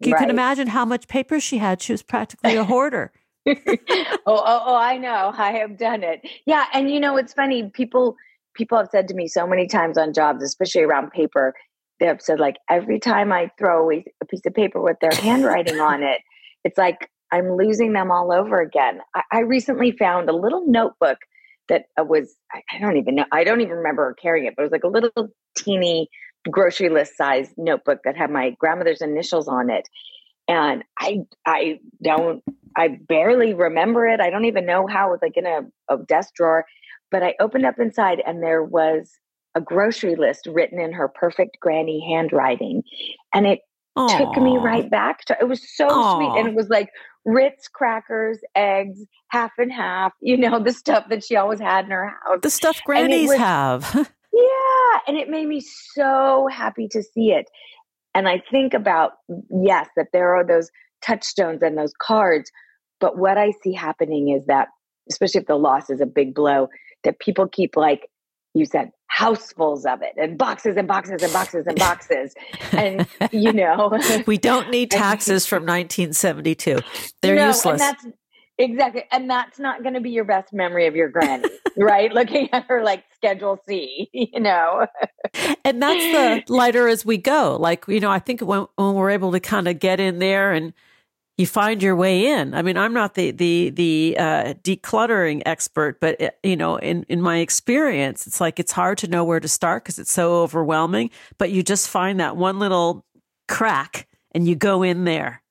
You 0.00 0.12
right. 0.12 0.20
can 0.20 0.30
imagine 0.30 0.68
how 0.68 0.84
much 0.84 1.08
paper 1.08 1.40
she 1.40 1.58
had. 1.58 1.82
She 1.82 1.92
was 1.92 2.02
practically 2.02 2.56
a 2.56 2.64
hoarder. 2.72 3.12
oh, 3.46 3.54
oh, 4.26 4.62
oh, 4.66 4.76
I 4.76 4.98
know. 4.98 5.32
I 5.36 5.52
have 5.52 5.78
done 5.78 6.02
it. 6.02 6.20
Yeah. 6.46 6.66
And 6.72 6.90
you 6.90 7.00
know, 7.00 7.16
it's 7.16 7.32
funny. 7.32 7.70
People 7.70 8.16
people 8.56 8.78
have 8.78 8.88
said 8.90 9.08
to 9.08 9.14
me 9.14 9.28
so 9.28 9.46
many 9.46 9.66
times 9.66 9.98
on 9.98 10.12
jobs, 10.12 10.42
especially 10.42 10.82
around 10.82 11.10
paper, 11.10 11.54
they 12.00 12.06
have 12.06 12.20
said 12.20 12.40
like 12.40 12.56
every 12.68 12.98
time 12.98 13.32
I 13.32 13.50
throw 13.58 13.82
away 13.82 14.04
a 14.22 14.26
piece 14.26 14.44
of 14.46 14.54
paper 14.54 14.80
with 14.80 14.96
their 15.00 15.12
handwriting 15.12 15.80
on 15.80 16.02
it, 16.02 16.20
it's 16.64 16.78
like 16.78 17.08
I'm 17.32 17.56
losing 17.56 17.92
them 17.92 18.10
all 18.10 18.32
over 18.32 18.60
again. 18.60 19.00
I, 19.14 19.22
I 19.32 19.38
recently 19.40 19.92
found 19.92 20.28
a 20.28 20.36
little 20.36 20.64
notebook 20.66 21.18
that 21.68 21.86
uh, 21.98 22.04
was 22.04 22.34
I, 22.52 22.62
I 22.74 22.78
don't 22.78 22.96
even 22.96 23.16
know 23.16 23.24
I 23.32 23.44
don't 23.44 23.60
even 23.60 23.76
remember 23.76 24.14
carrying 24.20 24.46
it, 24.46 24.54
but 24.56 24.62
it 24.62 24.66
was 24.66 24.72
like 24.72 24.84
a 24.84 24.88
little 24.88 25.28
teeny 25.56 26.08
grocery 26.50 26.88
list 26.88 27.16
size 27.16 27.52
notebook 27.56 28.00
that 28.04 28.16
had 28.16 28.30
my 28.30 28.50
grandmother's 28.60 29.02
initials 29.02 29.48
on 29.48 29.70
it. 29.70 29.88
And 30.48 30.84
I 30.98 31.20
I 31.46 31.80
don't 32.02 32.42
I 32.76 32.98
barely 33.08 33.54
remember 33.54 34.06
it. 34.06 34.20
I 34.20 34.30
don't 34.30 34.44
even 34.44 34.66
know 34.66 34.86
how 34.86 35.08
it 35.08 35.12
was 35.12 35.20
like 35.22 35.36
in 35.36 35.46
a, 35.46 35.60
a 35.92 35.98
desk 35.98 36.34
drawer. 36.34 36.66
But 37.10 37.22
I 37.22 37.34
opened 37.40 37.66
up 37.66 37.78
inside 37.78 38.22
and 38.26 38.42
there 38.42 38.62
was 38.62 39.12
a 39.54 39.60
grocery 39.60 40.16
list 40.16 40.46
written 40.46 40.78
in 40.78 40.92
her 40.92 41.08
perfect 41.08 41.58
granny 41.60 42.04
handwriting. 42.06 42.82
And 43.34 43.46
it 43.46 43.60
Aww. 43.96 44.18
took 44.18 44.42
me 44.42 44.58
right 44.58 44.90
back 44.90 45.24
to 45.26 45.36
it 45.40 45.48
was 45.48 45.62
so 45.74 45.88
Aww. 45.88 46.16
sweet. 46.16 46.38
And 46.38 46.48
it 46.48 46.54
was 46.54 46.68
like 46.68 46.90
Ritz 47.24 47.68
crackers, 47.68 48.38
eggs, 48.54 49.00
half 49.28 49.52
and 49.58 49.72
half, 49.72 50.12
you 50.20 50.36
know, 50.36 50.62
the 50.62 50.72
stuff 50.72 51.06
that 51.08 51.24
she 51.24 51.36
always 51.36 51.60
had 51.60 51.86
in 51.86 51.90
her 51.90 52.08
house. 52.08 52.40
The 52.42 52.50
stuff 52.50 52.80
grannies 52.84 53.30
was, 53.30 53.38
have. 53.38 53.92
yeah. 54.32 54.98
And 55.08 55.16
it 55.16 55.28
made 55.28 55.48
me 55.48 55.60
so 55.60 56.48
happy 56.52 56.88
to 56.88 57.02
see 57.02 57.32
it. 57.32 57.46
And 58.14 58.28
I 58.28 58.42
think 58.50 58.74
about, 58.74 59.12
yes, 59.50 59.88
that 59.96 60.08
there 60.12 60.34
are 60.34 60.44
those 60.44 60.70
touchstones 61.02 61.62
and 61.62 61.76
those 61.76 61.92
cards. 62.00 62.50
But 63.00 63.18
what 63.18 63.38
I 63.38 63.52
see 63.62 63.72
happening 63.72 64.30
is 64.30 64.46
that, 64.46 64.68
especially 65.10 65.40
if 65.40 65.46
the 65.46 65.56
loss 65.56 65.90
is 65.90 66.00
a 66.00 66.06
big 66.06 66.34
blow, 66.34 66.68
that 67.06 67.18
people 67.18 67.48
keep 67.48 67.76
like 67.76 68.10
you 68.52 68.66
said 68.66 68.90
housefuls 69.06 69.86
of 69.86 70.02
it 70.02 70.12
and 70.16 70.36
boxes 70.36 70.76
and 70.76 70.88
boxes 70.88 71.22
and 71.22 71.32
boxes 71.32 71.66
and 71.66 71.78
boxes. 71.78 72.34
And 72.72 73.06
you 73.32 73.52
know 73.52 73.98
we 74.26 74.36
don't 74.36 74.70
need 74.70 74.90
taxes 74.90 75.46
from 75.46 75.62
1972 75.62 76.80
they're 77.22 77.36
no, 77.36 77.48
useless. 77.48 77.72
and 77.72 77.80
that's 77.80 78.06
exactly 78.58 79.04
and 79.12 79.30
that's 79.30 79.58
not 79.58 79.82
going 79.82 79.94
to 79.94 80.00
be 80.00 80.10
your 80.10 80.24
best 80.24 80.52
memory 80.52 80.86
of 80.86 80.96
your 80.96 81.08
granny 81.08 81.48
right? 81.78 82.12
Looking 82.12 82.48
at 82.52 82.64
her 82.66 82.82
like 82.82 83.04
schedule 83.14 83.58
c 83.66 84.10
you 84.12 84.40
know? 84.40 84.86
And 85.64 85.80
that's 85.80 86.46
the 86.48 86.52
lighter 86.52 86.88
as 86.88 87.04
we 87.04 87.18
go. 87.18 87.56
Like 87.60 87.86
you 87.88 88.00
know 88.00 88.10
i 88.10 88.18
think 88.18 88.40
when, 88.40 88.66
when 88.76 88.94
we're 88.94 89.10
able 89.10 89.32
to 89.32 89.40
kind 89.40 89.68
of 89.68 89.78
get 89.78 90.00
in 90.00 90.18
there 90.18 90.52
and 90.52 90.72
you 91.38 91.46
find 91.46 91.82
your 91.82 91.94
way 91.94 92.26
in. 92.26 92.54
I 92.54 92.62
mean, 92.62 92.76
I'm 92.76 92.94
not 92.94 93.14
the 93.14 93.30
the 93.30 93.70
the 93.70 94.16
uh, 94.18 94.54
decluttering 94.62 95.42
expert, 95.44 96.00
but 96.00 96.20
it, 96.20 96.32
uh, 96.32 96.48
you 96.48 96.56
know, 96.56 96.76
in 96.76 97.04
in 97.08 97.20
my 97.20 97.38
experience, 97.38 98.26
it's 98.26 98.40
like 98.40 98.58
it's 98.58 98.72
hard 98.72 98.98
to 98.98 99.08
know 99.08 99.24
where 99.24 99.40
to 99.40 99.48
start 99.48 99.84
because 99.84 99.98
it's 99.98 100.12
so 100.12 100.36
overwhelming. 100.36 101.10
But 101.38 101.50
you 101.50 101.62
just 101.62 101.90
find 101.90 102.20
that 102.20 102.36
one 102.36 102.58
little 102.58 103.04
crack, 103.48 104.08
and 104.32 104.48
you 104.48 104.54
go 104.54 104.82
in 104.82 105.04
there. 105.04 105.42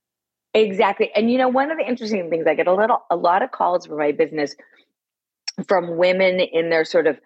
Exactly, 0.55 1.11
and 1.15 1.29
you 1.31 1.37
know, 1.37 1.49
one 1.49 1.69
of 1.69 1.77
the 1.77 1.87
interesting 1.87 2.29
things 2.29 2.47
I 2.47 2.55
get 2.55 2.67
a 2.67 2.73
little 2.73 3.03
a 3.11 3.15
lot 3.15 3.43
of 3.43 3.51
calls 3.51 3.85
for 3.85 3.97
my 3.97 4.11
business 4.11 4.55
from 5.67 5.97
women 5.97 6.39
in 6.39 6.69
their 6.69 6.83
sort 6.83 7.05
of 7.05 7.19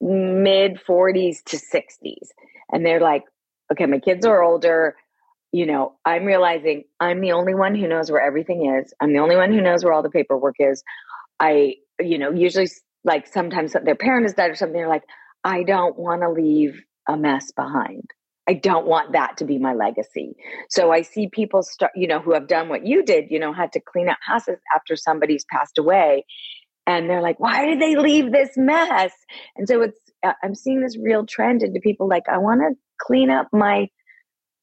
mid 0.00 0.80
40s 0.88 1.44
to 1.44 1.58
60s, 1.58 2.28
and 2.72 2.86
they're 2.86 3.00
like, 3.00 3.24
"Okay, 3.70 3.84
my 3.84 3.98
kids 3.98 4.24
are 4.24 4.42
older." 4.42 4.96
You 5.52 5.66
know, 5.66 5.94
I'm 6.04 6.24
realizing 6.24 6.84
I'm 6.98 7.20
the 7.20 7.32
only 7.32 7.54
one 7.54 7.74
who 7.74 7.86
knows 7.86 8.10
where 8.10 8.22
everything 8.22 8.74
is. 8.80 8.92
I'm 9.00 9.12
the 9.12 9.18
only 9.18 9.36
one 9.36 9.52
who 9.52 9.60
knows 9.60 9.84
where 9.84 9.92
all 9.92 10.02
the 10.02 10.10
paperwork 10.10 10.56
is. 10.58 10.82
I, 11.38 11.74
you 12.00 12.18
know, 12.18 12.30
usually 12.30 12.68
like 13.04 13.26
sometimes 13.26 13.74
their 13.84 13.94
parent 13.94 14.24
has 14.24 14.34
died 14.34 14.50
or 14.50 14.54
something. 14.54 14.76
They're 14.76 14.88
like, 14.88 15.04
I 15.44 15.62
don't 15.62 15.98
want 15.98 16.22
to 16.22 16.30
leave 16.30 16.80
a 17.08 17.16
mess 17.16 17.52
behind. 17.52 18.04
I 18.48 18.54
don't 18.54 18.86
want 18.86 19.12
that 19.12 19.36
to 19.36 19.44
be 19.44 19.58
my 19.58 19.74
legacy. 19.74 20.34
So 20.68 20.90
I 20.90 21.02
see 21.02 21.28
people 21.28 21.62
start, 21.62 21.92
you 21.94 22.08
know, 22.08 22.18
who 22.18 22.32
have 22.32 22.48
done 22.48 22.68
what 22.68 22.86
you 22.86 23.04
did, 23.04 23.26
you 23.30 23.38
know, 23.38 23.52
had 23.52 23.72
to 23.72 23.80
clean 23.80 24.08
up 24.08 24.18
houses 24.26 24.58
after 24.74 24.96
somebody's 24.96 25.44
passed 25.44 25.78
away. 25.78 26.24
And 26.86 27.08
they're 27.08 27.22
like, 27.22 27.38
why 27.38 27.66
did 27.66 27.80
they 27.80 27.94
leave 27.96 28.32
this 28.32 28.50
mess? 28.56 29.12
And 29.56 29.68
so 29.68 29.82
it's, 29.82 29.98
uh, 30.24 30.32
I'm 30.42 30.54
seeing 30.54 30.80
this 30.80 30.96
real 30.98 31.24
trend 31.26 31.62
into 31.62 31.78
people 31.80 32.08
like, 32.08 32.24
I 32.28 32.38
want 32.38 32.60
to 32.62 32.74
clean 33.00 33.30
up 33.30 33.48
my 33.52 33.88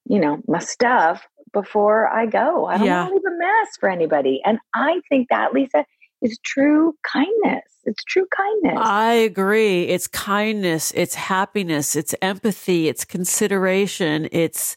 you 0.10 0.20
know, 0.20 0.42
my 0.48 0.60
stuff 0.60 1.26
before 1.54 2.08
I 2.10 2.26
go. 2.26 2.66
I 2.66 2.78
don't 2.78 2.88
yeah. 2.88 3.04
want 3.04 3.10
to 3.10 3.16
leave 3.16 3.26
a 3.26 3.38
mess 3.38 3.78
for 3.80 3.90
anybody. 3.90 4.42
And 4.44 4.60
I 4.74 5.00
think 5.08 5.30
that, 5.30 5.54
Lisa, 5.54 5.86
is 6.22 6.38
true 6.44 6.96
kindness. 7.04 7.64
It's 7.86 8.04
true 8.04 8.28
kindness. 8.36 8.86
I 8.86 9.14
agree. 9.14 9.84
It's 9.84 10.08
kindness, 10.08 10.92
it's 10.96 11.16
happiness, 11.16 11.96
it's 11.96 12.14
empathy, 12.22 12.88
it's 12.90 13.06
consideration, 13.06 14.28
it's, 14.32 14.76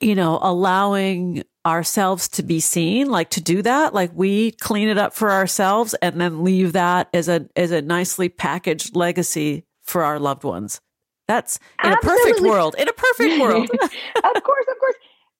you 0.00 0.14
know, 0.14 0.38
allowing 0.42 1.42
ourselves 1.64 2.28
to 2.28 2.42
be 2.42 2.60
seen, 2.60 3.08
like 3.08 3.30
to 3.30 3.40
do 3.40 3.62
that. 3.62 3.94
Like 3.94 4.10
we 4.14 4.52
clean 4.52 4.88
it 4.88 4.98
up 4.98 5.14
for 5.14 5.32
ourselves 5.32 5.94
and 5.94 6.20
then 6.20 6.44
leave 6.44 6.74
that 6.74 7.08
as 7.14 7.28
a, 7.28 7.48
as 7.56 7.70
a 7.70 7.80
nicely 7.80 8.28
packaged 8.28 8.94
legacy 8.94 9.64
for 9.82 10.04
our 10.04 10.20
loved 10.20 10.44
ones. 10.44 10.80
That's 11.28 11.58
in 11.82 11.90
Absolutely. 11.92 12.30
a 12.30 12.34
perfect 12.34 12.40
world. 12.46 12.74
In 12.78 12.88
a 12.88 12.92
perfect 12.92 13.40
world. 13.40 13.70
of 13.70 14.42
course, 14.42 14.66
of 14.70 14.78
course. 14.78 14.96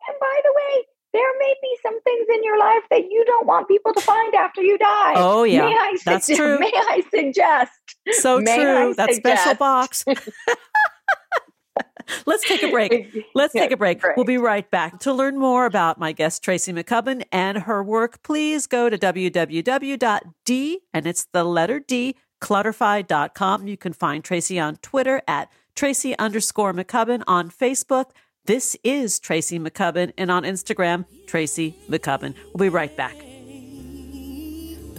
And 0.09 0.17
by 0.21 0.41
the 0.43 0.53
way, 0.55 0.85
there 1.13 1.39
may 1.39 1.55
be 1.63 1.77
some 1.83 2.01
things 2.03 2.27
in 2.29 2.45
your 2.45 2.59
life 2.59 2.83
that 2.91 3.11
you 3.11 3.25
don't 3.27 3.47
want 3.47 3.69
people 3.69 3.95
to 3.95 4.01
find 4.01 4.35
after 4.35 4.63
you 4.63 4.77
die. 4.79 5.15
Oh 5.17 5.45
yeah, 5.45 5.63
may 5.63 5.73
I 5.73 5.97
that's 6.05 6.27
true. 6.27 6.59
May 6.59 6.73
I 6.75 7.03
suggest? 7.11 7.73
So 8.11 8.39
true. 8.41 8.95
That 8.95 9.15
special 9.15 9.55
box. 9.55 10.05
Let's 12.27 12.47
take 12.47 12.63
a 12.63 12.71
break. 12.71 13.27
Let's 13.35 13.53
take 13.53 13.73
a 13.73 13.77
break. 13.77 14.01
We'll 14.17 14.27
be 14.27 14.39
right 14.39 14.71
back. 14.71 15.01
To 15.01 15.13
learn 15.13 15.39
more 15.39 15.67
about 15.67 15.99
my 15.99 16.13
guest, 16.13 16.43
Tracy 16.43 16.73
McCubbin, 16.73 17.25
and 17.33 17.59
her 17.59 17.83
work, 17.83 18.23
please 18.23 18.67
go 18.67 18.89
to 18.89 18.97
www.d, 18.97 20.81
and 20.95 21.07
it's 21.07 21.27
the 21.33 21.45
letter 21.45 21.81
D, 21.81 22.15
clutterfly.com. 22.41 23.67
You 23.67 23.77
can 23.77 23.93
find 23.93 24.23
Tracy 24.23 24.61
on 24.61 24.77
Twitter 24.77 25.21
at 25.27 25.51
Tracy 25.77 26.19
underscore 26.19 26.73
McCubbin 26.73 27.23
on 27.27 27.51
Facebook. 27.51 28.07
This 28.47 28.79
is 28.83 29.21
Tracy 29.21 29.59
McCubbin, 29.59 30.13
and 30.17 30.31
on 30.31 30.45
Instagram, 30.45 31.05
Tracy 31.27 31.77
McCubbin. 31.91 32.35
We'll 32.55 32.65
be 32.65 32.69
right 32.71 32.97
back. 32.97 33.15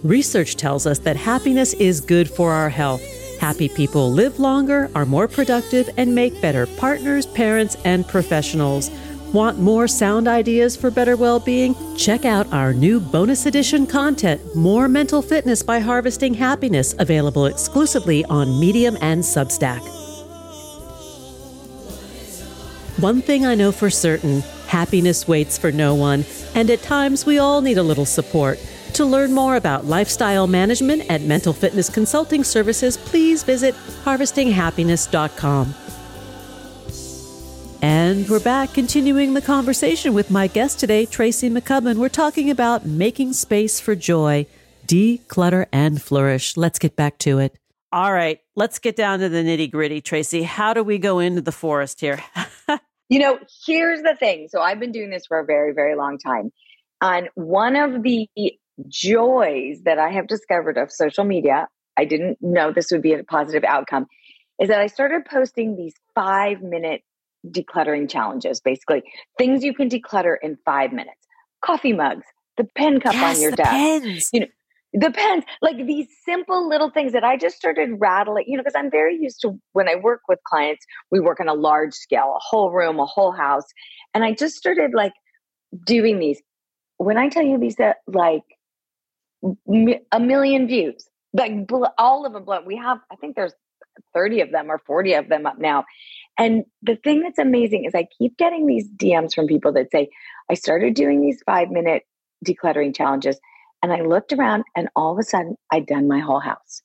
Research 0.03 0.55
tells 0.55 0.85
us 0.85 0.99
that 0.99 1.15
happiness 1.15 1.73
is 1.73 1.99
good 1.99 2.29
for 2.29 2.51
our 2.51 2.69
health. 2.69 3.01
Happy 3.39 3.69
people 3.69 4.11
live 4.11 4.39
longer, 4.39 4.91
are 4.93 5.05
more 5.05 5.27
productive, 5.27 5.89
and 5.97 6.13
make 6.13 6.39
better 6.43 6.67
partners, 6.67 7.25
parents, 7.25 7.75
and 7.83 8.07
professionals. 8.07 8.91
Want 9.33 9.57
more 9.57 9.87
sound 9.87 10.27
ideas 10.27 10.75
for 10.75 10.91
better 10.91 11.17
well 11.17 11.39
being? 11.39 11.75
Check 11.97 12.23
out 12.23 12.51
our 12.53 12.71
new 12.71 12.99
bonus 12.99 13.47
edition 13.47 13.87
content, 13.87 14.55
More 14.55 14.87
Mental 14.87 15.23
Fitness 15.23 15.63
by 15.63 15.79
Harvesting 15.79 16.35
Happiness, 16.35 16.93
available 16.99 17.47
exclusively 17.47 18.23
on 18.25 18.59
Medium 18.59 18.95
and 19.01 19.23
Substack. 19.23 19.96
One 22.97 23.21
thing 23.21 23.45
I 23.45 23.53
know 23.53 23.71
for 23.71 23.91
certain 23.91 24.41
happiness 24.65 25.27
waits 25.27 25.55
for 25.55 25.71
no 25.71 25.93
one, 25.93 26.25
and 26.55 26.67
at 26.71 26.81
times 26.81 27.27
we 27.27 27.37
all 27.37 27.61
need 27.61 27.77
a 27.77 27.83
little 27.83 28.05
support. 28.07 28.59
To 28.93 29.05
learn 29.05 29.33
more 29.33 29.55
about 29.55 29.85
lifestyle 29.85 30.47
management 30.47 31.03
and 31.07 31.27
mental 31.27 31.53
fitness 31.53 31.91
consulting 31.91 32.43
services, 32.43 32.97
please 32.97 33.43
visit 33.43 33.75
harvestinghappiness.com. 34.03 35.75
And 37.83 38.27
we're 38.27 38.39
back 38.39 38.73
continuing 38.73 39.35
the 39.35 39.43
conversation 39.43 40.15
with 40.15 40.31
my 40.31 40.47
guest 40.47 40.79
today, 40.79 41.05
Tracy 41.05 41.51
McCubbin. 41.51 41.97
We're 41.97 42.09
talking 42.09 42.49
about 42.49 42.87
making 42.87 43.33
space 43.33 43.79
for 43.79 43.93
joy, 43.93 44.47
declutter, 44.87 45.67
and 45.71 46.01
flourish. 46.01 46.57
Let's 46.57 46.79
get 46.79 46.95
back 46.95 47.19
to 47.19 47.37
it. 47.37 47.55
All 47.91 48.11
right, 48.11 48.41
let's 48.55 48.79
get 48.79 48.95
down 48.95 49.19
to 49.19 49.29
the 49.29 49.43
nitty 49.43 49.69
gritty, 49.69 50.01
Tracy. 50.01 50.41
How 50.41 50.73
do 50.73 50.83
we 50.83 50.97
go 50.97 51.19
into 51.19 51.41
the 51.41 51.51
forest 51.51 52.01
here? 52.01 52.23
You 53.09 53.19
know, 53.19 53.39
here's 53.65 54.01
the 54.01 54.15
thing. 54.19 54.47
So 54.49 54.61
I've 54.61 54.79
been 54.79 54.91
doing 54.91 55.09
this 55.09 55.25
for 55.25 55.39
a 55.39 55.45
very, 55.45 55.73
very 55.73 55.95
long 55.95 56.17
time. 56.17 56.51
And 57.01 57.29
one 57.35 57.75
of 57.75 58.03
the 58.03 58.27
joys 58.87 59.81
that 59.85 59.97
I 59.97 60.09
have 60.09 60.27
discovered 60.27 60.77
of 60.77 60.91
social 60.91 61.23
media, 61.23 61.67
I 61.97 62.05
didn't 62.05 62.37
know 62.41 62.71
this 62.71 62.91
would 62.91 63.01
be 63.01 63.13
a 63.13 63.23
positive 63.23 63.63
outcome, 63.63 64.07
is 64.59 64.67
that 64.69 64.79
I 64.79 64.87
started 64.87 65.25
posting 65.25 65.75
these 65.75 65.93
five 66.15 66.61
minute 66.61 67.01
decluttering 67.47 68.09
challenges, 68.09 68.59
basically 68.59 69.03
things 69.37 69.63
you 69.63 69.73
can 69.73 69.89
declutter 69.89 70.35
in 70.41 70.57
five 70.65 70.91
minutes. 70.91 71.27
Coffee 71.63 71.93
mugs, 71.93 72.25
the 72.57 72.65
pen 72.75 72.99
cup 72.99 73.13
yes, 73.13 73.35
on 73.35 73.41
your 73.41 73.51
desk. 73.51 73.71
Pens. 73.71 74.29
You 74.33 74.39
know, 74.41 74.47
Depends. 74.97 75.45
Like 75.61 75.77
these 75.85 76.07
simple 76.25 76.67
little 76.67 76.89
things 76.89 77.13
that 77.13 77.23
I 77.23 77.37
just 77.37 77.57
started 77.57 77.89
rattling, 77.99 78.45
you 78.47 78.57
know, 78.57 78.63
because 78.63 78.75
I'm 78.75 78.89
very 78.89 79.17
used 79.17 79.41
to 79.41 79.59
when 79.73 79.87
I 79.89 79.95
work 79.95 80.21
with 80.27 80.39
clients, 80.45 80.85
we 81.11 81.19
work 81.19 81.39
on 81.39 81.47
a 81.47 81.53
large 81.53 81.93
scale, 81.93 82.33
a 82.35 82.39
whole 82.39 82.71
room, 82.71 82.99
a 82.99 83.05
whole 83.05 83.31
house. 83.31 83.65
And 84.13 84.23
I 84.23 84.33
just 84.33 84.55
started 84.55 84.91
like 84.93 85.13
doing 85.85 86.19
these. 86.19 86.41
When 86.97 87.17
I 87.17 87.29
tell 87.29 87.43
you 87.43 87.59
these, 87.59 87.75
that 87.75 87.97
like 88.07 88.43
a 90.11 90.19
million 90.19 90.67
views, 90.67 91.05
like 91.33 91.51
all 91.97 92.25
of 92.25 92.33
them, 92.33 92.45
we 92.65 92.77
have, 92.77 92.99
I 93.11 93.15
think 93.17 93.35
there's 93.35 93.53
30 94.13 94.41
of 94.41 94.51
them 94.51 94.71
or 94.71 94.79
40 94.79 95.13
of 95.13 95.29
them 95.29 95.45
up 95.45 95.59
now. 95.59 95.85
And 96.39 96.63
the 96.81 96.95
thing 96.95 97.21
that's 97.21 97.39
amazing 97.39 97.85
is 97.85 97.93
I 97.93 98.07
keep 98.17 98.37
getting 98.37 98.65
these 98.67 98.89
DMs 98.89 99.33
from 99.33 99.47
people 99.47 99.73
that 99.73 99.91
say, 99.91 100.09
I 100.49 100.53
started 100.53 100.93
doing 100.95 101.21
these 101.21 101.41
five 101.45 101.69
minute 101.69 102.03
decluttering 102.45 102.95
challenges 102.95 103.39
and 103.83 103.91
I 103.91 104.01
looked 104.01 104.33
around 104.33 104.63
and 104.75 104.89
all 104.95 105.11
of 105.11 105.19
a 105.19 105.23
sudden 105.23 105.55
I'd 105.71 105.85
done 105.85 106.07
my 106.07 106.19
whole 106.19 106.39
house. 106.39 106.81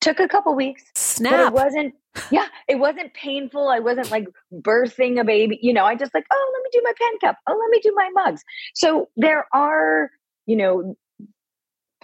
Took 0.00 0.20
a 0.20 0.28
couple 0.28 0.54
weeks. 0.54 0.84
Snap. 0.94 1.32
But 1.32 1.46
it 1.46 1.52
wasn't, 1.52 1.94
yeah, 2.30 2.46
it 2.68 2.78
wasn't 2.78 3.14
painful. 3.14 3.68
I 3.68 3.78
wasn't 3.78 4.10
like 4.10 4.26
birthing 4.52 5.20
a 5.20 5.24
baby. 5.24 5.58
You 5.62 5.72
know, 5.72 5.84
I 5.84 5.94
just 5.94 6.12
like, 6.14 6.24
oh, 6.30 6.52
let 6.54 6.62
me 6.62 6.70
do 6.72 6.82
my 6.84 6.92
pen 6.98 7.18
cup. 7.20 7.38
Oh, 7.48 7.58
let 7.58 7.70
me 7.70 7.80
do 7.82 7.92
my 7.94 8.10
mugs. 8.12 8.42
So 8.74 9.08
there 9.16 9.46
are, 9.54 10.10
you 10.46 10.56
know, 10.56 10.96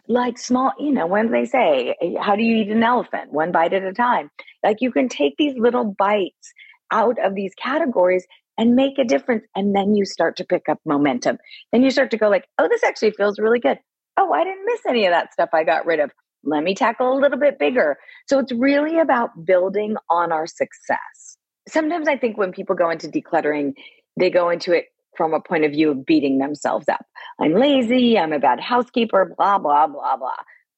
like 0.09 0.39
small, 0.39 0.73
you 0.79 0.93
know, 0.93 1.07
when 1.07 1.33
they 1.33 1.45
say, 1.45 1.97
how 2.21 2.37
do 2.37 2.43
you 2.43 2.57
eat 2.57 2.71
an 2.71 2.83
elephant? 2.83 3.33
One 3.33 3.53
bite 3.53 3.73
at 3.73 3.83
a 3.83 3.93
time. 3.93 4.31
Like 4.63 4.81
you 4.81 4.93
can 4.93 5.09
take 5.09 5.35
these 5.37 5.55
little 5.59 5.85
bites 5.99 6.53
out 6.93 7.19
of 7.23 7.35
these 7.35 7.53
categories 7.61 8.27
and 8.57 8.75
make 8.75 8.99
a 8.99 9.05
difference. 9.05 9.45
And 9.55 9.75
then 9.75 9.95
you 9.95 10.05
start 10.05 10.37
to 10.37 10.45
pick 10.45 10.69
up 10.69 10.79
momentum. 10.87 11.39
Then 11.73 11.83
you 11.83 11.91
start 11.91 12.11
to 12.13 12.17
go 12.17 12.29
like, 12.29 12.47
oh, 12.59 12.69
this 12.69 12.85
actually 12.85 13.11
feels 13.11 13.39
really 13.39 13.59
good. 13.59 13.79
Oh, 14.17 14.33
I 14.33 14.45
didn't 14.45 14.65
miss 14.65 14.81
any 14.89 15.07
of 15.07 15.13
that 15.13 15.33
stuff 15.33 15.51
I 15.53 15.65
got 15.65 15.87
rid 15.87 16.01
of. 16.01 16.11
Let 16.45 16.63
me 16.63 16.75
tackle 16.75 17.13
a 17.13 17.19
little 17.19 17.39
bit 17.39 17.59
bigger. 17.59 17.97
So 18.29 18.39
it's 18.39 18.53
really 18.53 18.99
about 18.99 19.45
building 19.45 19.97
on 20.09 20.33
our 20.33 20.47
success. 20.47 21.37
Sometimes 21.69 22.07
I 22.09 22.17
think 22.17 22.39
when 22.39 22.53
people 22.53 22.77
go 22.77 22.91
into 22.91 23.09
decluttering, 23.09 23.75
they 24.17 24.31
go 24.31 24.51
into 24.51 24.73
it 24.73 24.87
from 25.17 25.35
a 25.35 25.41
point 25.41 25.65
of 25.65 25.73
view 25.73 25.91
of 25.91 26.07
beating 26.07 26.39
themselves 26.39 26.89
up. 26.89 27.05
I'm 27.41 27.55
lazy, 27.55 28.19
I'm 28.19 28.33
a 28.33 28.39
bad 28.39 28.61
housekeeper, 28.61 29.35
blah, 29.37 29.59
blah, 29.59 29.87
blah, 29.87 30.17
blah. 30.17 30.31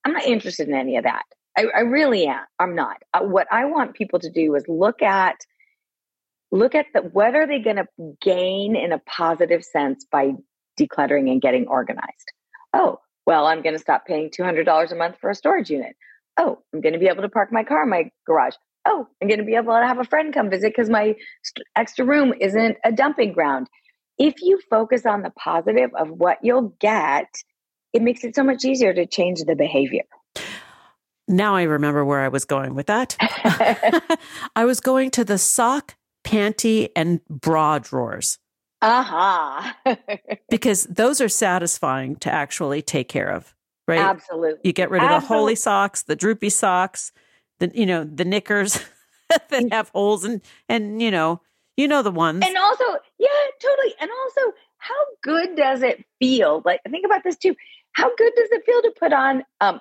I'm 0.05 0.13
not 0.13 0.25
interested 0.25 0.69
in 0.69 0.75
any 0.75 0.97
of 0.97 1.05
that. 1.05 1.25
I, 1.57 1.67
I 1.77 1.81
really 1.81 2.27
am. 2.27 2.45
I'm 2.59 2.75
not. 2.75 2.99
Uh, 3.13 3.23
what 3.23 3.49
I 3.51 3.65
want 3.65 3.95
people 3.95 4.21
to 4.21 4.31
do 4.31 4.55
is 4.55 4.65
look 4.69 5.03
at 5.03 5.37
look 6.51 6.75
at 6.75 6.87
the 6.95 7.03
what 7.03 7.35
are 7.35 7.47
they 7.47 7.59
going 7.59 7.77
to 7.77 7.87
gain 8.23 8.75
in 8.75 8.93
a 8.93 8.99
positive 9.01 9.65
sense 9.65 10.07
by 10.11 10.33
decluttering 10.81 11.31
and 11.31 11.43
getting 11.43 11.67
organized. 11.67 12.33
Oh, 12.73 13.01
well, 13.29 13.47
I'm 13.47 13.61
going 13.61 13.75
to 13.75 13.79
stop 13.79 14.07
paying 14.07 14.31
$200 14.31 14.91
a 14.91 14.95
month 14.95 15.17
for 15.21 15.29
a 15.29 15.35
storage 15.35 15.69
unit. 15.69 15.95
Oh, 16.39 16.61
I'm 16.73 16.81
going 16.81 16.95
to 16.95 16.99
be 16.99 17.09
able 17.09 17.21
to 17.21 17.29
park 17.29 17.53
my 17.53 17.63
car 17.63 17.83
in 17.83 17.91
my 17.91 18.11
garage. 18.27 18.55
Oh, 18.87 19.07
I'm 19.21 19.29
going 19.29 19.39
to 19.39 19.45
be 19.45 19.55
able 19.55 19.75
to 19.75 19.87
have 19.87 19.99
a 19.99 20.05
friend 20.05 20.33
come 20.33 20.49
visit 20.49 20.73
because 20.75 20.89
my 20.89 21.15
st- 21.45 21.67
extra 21.77 22.07
room 22.07 22.33
isn't 22.41 22.79
a 22.87 22.91
dumping 22.91 23.35
ground. 23.35 23.69
If 24.17 24.41
you 24.41 24.59
focus 24.71 25.05
on 25.05 25.21
the 25.21 25.29
positive 25.29 25.91
of 25.95 26.09
what 26.09 26.39
you'll 26.43 26.75
get, 26.81 27.29
it 27.93 28.01
makes 28.01 28.25
it 28.25 28.35
so 28.35 28.43
much 28.43 28.65
easier 28.65 28.95
to 28.95 29.05
change 29.05 29.41
the 29.41 29.55
behavior. 29.55 30.05
Now 31.29 31.55
I 31.55 31.65
remember 31.65 32.07
where 32.07 32.21
I 32.21 32.29
was 32.29 32.47
going 32.47 32.75
with 32.75 32.87
that. 32.87 33.15
I 34.57 34.65
was 34.65 34.81
going 34.81 35.11
to 35.11 35.25
the 35.27 35.37
sock, 35.37 35.97
panty, 36.25 36.89
and 36.97 37.23
bra 37.29 37.79
drawers. 37.79 38.39
Aha. 38.83 39.77
Uh-huh. 39.85 40.17
because 40.51 40.85
those 40.85 41.21
are 41.21 41.29
satisfying 41.29 42.17
to 42.17 42.33
actually 42.33 42.83
take 42.83 43.09
care 43.09 43.31
of, 43.31 43.55
right? 43.87 43.99
Absolutely. 43.99 44.61
You 44.65 44.73
get 44.73 44.91
rid 44.91 45.03
of 45.03 45.11
Absolutely. 45.11 45.29
the 45.29 45.41
holy 45.41 45.55
socks, 45.57 46.03
the 46.03 46.17
droopy 46.17 46.51
socks, 46.51 47.13
the 47.59 47.71
you 47.75 47.87
know, 47.87 48.05
the 48.05 48.25
knickers 48.25 48.81
that 49.51 49.73
have 49.73 49.89
holes 49.91 50.25
and 50.25 50.41
and 50.69 51.03
you 51.03 51.11
know, 51.11 51.41
you 51.77 51.89
know 51.89 52.03
the 52.03 52.11
ones. 52.11 52.45
And 52.47 52.57
also, 52.57 52.85
yeah, 53.19 53.29
totally. 53.61 53.95
And 54.01 54.11
also, 54.25 54.57
how 54.79 54.95
good 55.23 55.57
does 55.57 55.83
it 55.83 56.05
feel? 56.21 56.63
Like 56.65 56.81
think 56.89 57.05
about 57.05 57.25
this 57.25 57.37
too. 57.37 57.55
How 57.93 58.15
good 58.17 58.33
does 58.37 58.49
it 58.53 58.63
feel 58.65 58.83
to 58.83 58.93
put 58.99 59.13
on 59.13 59.43
um 59.61 59.81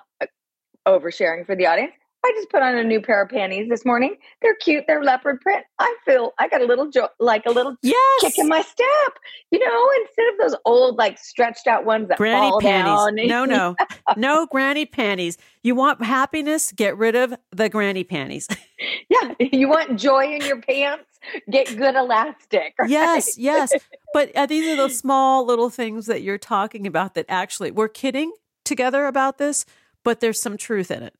oversharing 0.88 1.46
for 1.46 1.54
the 1.54 1.66
audience. 1.66 1.92
I 2.28 2.32
just 2.36 2.50
put 2.50 2.62
on 2.62 2.76
a 2.76 2.84
new 2.84 3.00
pair 3.00 3.22
of 3.22 3.30
panties 3.30 3.70
this 3.70 3.86
morning. 3.86 4.16
They're 4.42 4.54
cute. 4.56 4.84
They're 4.86 5.02
leopard 5.02 5.40
print. 5.40 5.64
I 5.78 5.96
feel 6.04 6.32
I 6.38 6.46
got 6.48 6.60
a 6.60 6.66
little 6.66 6.90
jo- 6.90 7.08
like 7.18 7.46
a 7.46 7.50
little 7.50 7.74
yes. 7.82 8.20
kick 8.20 8.38
in 8.38 8.48
my 8.48 8.60
step. 8.60 9.18
You 9.50 9.58
know, 9.58 9.90
instead 10.02 10.26
of 10.32 10.38
those 10.38 10.60
old 10.66 10.98
like 10.98 11.18
stretched 11.18 11.66
out 11.66 11.86
ones 11.86 12.08
that 12.08 12.18
granny 12.18 12.50
fall 12.50 12.60
panties. 12.60 13.24
down. 13.24 13.28
No, 13.28 13.44
no, 13.46 13.76
no 14.16 14.46
granny 14.46 14.84
panties. 14.84 15.38
You 15.62 15.74
want 15.74 16.04
happiness? 16.04 16.70
Get 16.72 16.98
rid 16.98 17.16
of 17.16 17.34
the 17.50 17.70
granny 17.70 18.04
panties. 18.04 18.46
yeah, 19.08 19.32
you 19.38 19.68
want 19.68 19.98
joy 19.98 20.26
in 20.34 20.42
your 20.42 20.60
pants? 20.60 21.04
Get 21.50 21.74
good 21.76 21.94
elastic. 21.94 22.74
Right? 22.78 22.90
Yes, 22.90 23.38
yes. 23.38 23.72
But 24.12 24.34
uh, 24.36 24.46
these 24.46 24.68
are 24.68 24.76
the 24.76 24.92
small 24.92 25.46
little 25.46 25.70
things 25.70 26.06
that 26.06 26.22
you're 26.22 26.38
talking 26.38 26.86
about 26.86 27.14
that 27.14 27.24
actually 27.28 27.70
we're 27.70 27.88
kidding 27.88 28.32
together 28.64 29.06
about 29.06 29.38
this 29.38 29.64
but 30.04 30.20
there's 30.20 30.40
some 30.40 30.56
truth 30.56 30.90
in 30.90 31.02
it. 31.02 31.14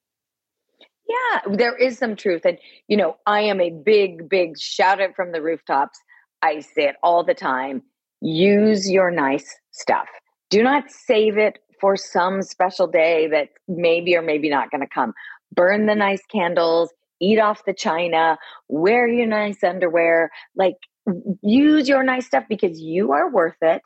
Yeah, 1.09 1.55
there 1.55 1.77
is 1.77 1.99
some 1.99 2.16
truth. 2.16 2.42
And, 2.44 2.59
you 2.87 2.97
know, 2.97 3.16
I 3.27 3.40
am 3.40 3.61
a 3.61 3.71
big, 3.71 4.29
big 4.29 4.59
shout 4.59 5.01
it 5.01 5.16
from 5.16 5.33
the 5.33 5.40
rooftops. 5.40 5.99
I 6.42 6.61
say 6.61 6.85
it 6.85 6.97
all 7.03 7.25
the 7.25 7.35
time 7.35 7.83
use 8.21 8.90
your 8.90 9.11
nice 9.11 9.55
stuff. 9.71 10.09
Do 10.51 10.62
not 10.62 10.90
save 10.90 11.37
it 11.37 11.59
for 11.81 11.97
some 11.97 12.42
special 12.42 12.87
day 12.87 13.29
that 13.29 13.51
maybe 13.68 14.16
or 14.16 14.23
maybe 14.23 14.51
not 14.51 14.71
going 14.71 14.81
to 14.81 14.88
come. 14.92 15.12
Burn 15.53 15.87
the 15.87 15.94
nice 15.94 16.23
candles, 16.31 16.92
eat 17.21 17.38
off 17.38 17.64
the 17.64 17.75
china, 17.75 18.37
wear 18.68 19.07
your 19.09 19.27
nice 19.27 19.62
underwear. 19.62 20.31
Like, 20.57 20.77
use 21.42 21.88
your 21.88 22.03
nice 22.03 22.27
stuff 22.27 22.44
because 22.49 22.81
you 22.81 23.12
are 23.12 23.31
worth 23.31 23.57
it. 23.62 23.83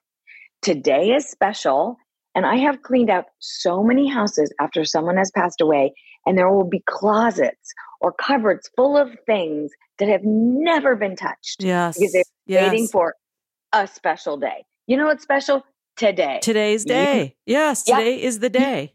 Today 0.62 1.10
is 1.10 1.28
special. 1.28 1.96
And 2.34 2.46
I 2.46 2.56
have 2.56 2.82
cleaned 2.82 3.10
out 3.10 3.26
so 3.40 3.82
many 3.82 4.08
houses 4.08 4.52
after 4.58 4.84
someone 4.84 5.18
has 5.18 5.30
passed 5.34 5.60
away, 5.60 5.92
and 6.26 6.36
there 6.36 6.50
will 6.50 6.68
be 6.68 6.82
closets 6.86 7.72
or 8.00 8.12
cupboards 8.12 8.70
full 8.76 8.96
of 8.96 9.08
things 9.26 9.70
that 9.98 10.08
have 10.08 10.24
never 10.24 10.96
been 10.96 11.16
touched. 11.16 11.62
Yes. 11.62 11.98
Because 11.98 12.12
they're 12.12 12.24
yes. 12.46 12.70
waiting 12.70 12.88
for 12.88 13.14
a 13.72 13.86
special 13.86 14.36
day. 14.36 14.64
You 14.86 14.96
know 14.96 15.06
what's 15.06 15.22
special? 15.22 15.64
Today. 15.96 16.40
Today's 16.42 16.84
day. 16.84 17.36
You, 17.46 17.54
yes, 17.54 17.84
today 17.84 18.16
yep. 18.16 18.24
is 18.24 18.38
the 18.38 18.50
day. 18.50 18.94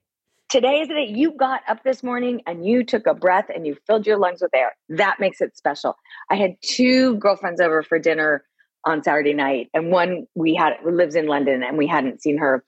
Today 0.49 0.79
is 0.79 0.87
the 0.87 0.93
day 0.93 1.11
you 1.13 1.31
got 1.31 1.61
up 1.67 1.83
this 1.83 2.01
morning 2.01 2.41
and 2.47 2.65
you 2.65 2.83
took 2.83 3.05
a 3.05 3.13
breath 3.13 3.47
and 3.53 3.67
you 3.67 3.75
filled 3.85 4.07
your 4.07 4.17
lungs 4.17 4.41
with 4.41 4.53
air. 4.55 4.75
That 4.89 5.19
makes 5.19 5.41
it 5.41 5.55
special. 5.57 5.95
I 6.29 6.35
had 6.35 6.55
two 6.63 7.17
girlfriends 7.17 7.61
over 7.61 7.83
for 7.83 7.99
dinner 7.99 8.43
on 8.85 9.03
Saturday 9.03 9.33
night, 9.33 9.69
and 9.73 9.91
one 9.91 10.25
we 10.35 10.55
had 10.55 10.73
lives 10.85 11.15
in 11.15 11.27
London 11.27 11.63
and 11.63 11.77
we 11.77 11.87
hadn't 11.87 12.21
seen 12.21 12.37
her 12.37 12.63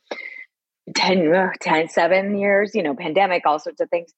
10, 0.95 1.33
uh, 1.33 1.49
10, 1.61 1.89
seven 1.89 2.37
years, 2.37 2.75
you 2.75 2.83
know, 2.83 2.95
pandemic, 2.95 3.43
all 3.45 3.59
sorts 3.59 3.79
of 3.79 3.89
things. 3.89 4.13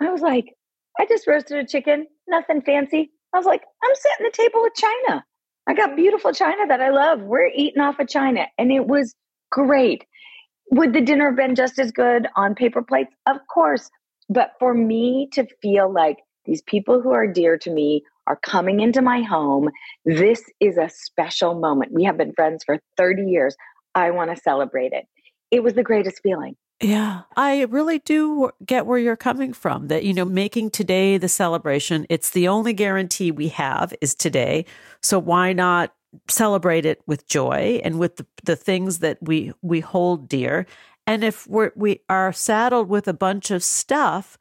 I 0.00 0.10
was 0.10 0.20
like, 0.20 0.54
I 0.98 1.06
just 1.06 1.26
roasted 1.26 1.58
a 1.58 1.66
chicken, 1.66 2.06
nothing 2.28 2.62
fancy. 2.62 3.10
I 3.34 3.38
was 3.38 3.46
like, 3.46 3.62
I'm 3.82 3.94
setting 3.94 4.26
the 4.26 4.36
table 4.36 4.62
with 4.62 4.74
China. 4.74 5.24
I 5.66 5.74
got 5.74 5.96
beautiful 5.96 6.32
China 6.32 6.66
that 6.68 6.80
I 6.80 6.90
love. 6.90 7.20
We're 7.20 7.50
eating 7.54 7.80
off 7.80 8.00
of 8.00 8.08
China. 8.08 8.46
And 8.58 8.72
it 8.72 8.86
was 8.86 9.14
great. 9.50 10.04
Would 10.70 10.92
the 10.92 11.00
dinner 11.00 11.26
have 11.26 11.36
been 11.36 11.54
just 11.54 11.78
as 11.78 11.92
good 11.92 12.26
on 12.36 12.54
paper 12.54 12.82
plates? 12.82 13.14
Of 13.26 13.36
course. 13.52 13.90
But 14.28 14.52
for 14.58 14.74
me 14.74 15.28
to 15.32 15.46
feel 15.60 15.92
like 15.92 16.18
these 16.44 16.62
people 16.62 17.00
who 17.00 17.12
are 17.12 17.26
dear 17.26 17.58
to 17.58 17.70
me 17.70 18.02
are 18.26 18.36
coming 18.36 18.80
into 18.80 19.02
my 19.02 19.22
home, 19.22 19.68
this 20.04 20.42
is 20.60 20.78
a 20.78 20.88
special 20.88 21.54
moment. 21.54 21.92
We 21.92 22.04
have 22.04 22.16
been 22.16 22.32
friends 22.32 22.64
for 22.64 22.78
30 22.96 23.24
years. 23.24 23.56
I 23.94 24.10
want 24.10 24.34
to 24.34 24.40
celebrate 24.40 24.92
it 24.92 25.04
it 25.50 25.62
was 25.62 25.74
the 25.74 25.82
greatest 25.82 26.20
feeling. 26.22 26.56
Yeah, 26.82 27.22
I 27.36 27.64
really 27.64 27.98
do 27.98 28.50
get 28.64 28.86
where 28.86 28.98
you're 28.98 29.16
coming 29.16 29.52
from. 29.52 29.88
That, 29.88 30.04
you 30.04 30.14
know, 30.14 30.24
making 30.24 30.70
today 30.70 31.18
the 31.18 31.28
celebration, 31.28 32.06
it's 32.08 32.30
the 32.30 32.48
only 32.48 32.72
guarantee 32.72 33.30
we 33.30 33.48
have 33.48 33.92
is 34.00 34.14
today. 34.14 34.64
So 35.02 35.18
why 35.18 35.52
not 35.52 35.92
celebrate 36.28 36.86
it 36.86 37.02
with 37.06 37.26
joy 37.26 37.80
and 37.84 37.98
with 37.98 38.16
the, 38.16 38.26
the 38.44 38.56
things 38.56 39.00
that 39.00 39.18
we, 39.20 39.52
we 39.60 39.80
hold 39.80 40.26
dear? 40.26 40.66
And 41.06 41.22
if 41.22 41.46
we're, 41.46 41.72
we 41.76 42.00
are 42.08 42.32
saddled 42.32 42.88
with 42.88 43.06
a 43.08 43.12
bunch 43.12 43.50
of 43.50 43.62
stuff 43.62 44.38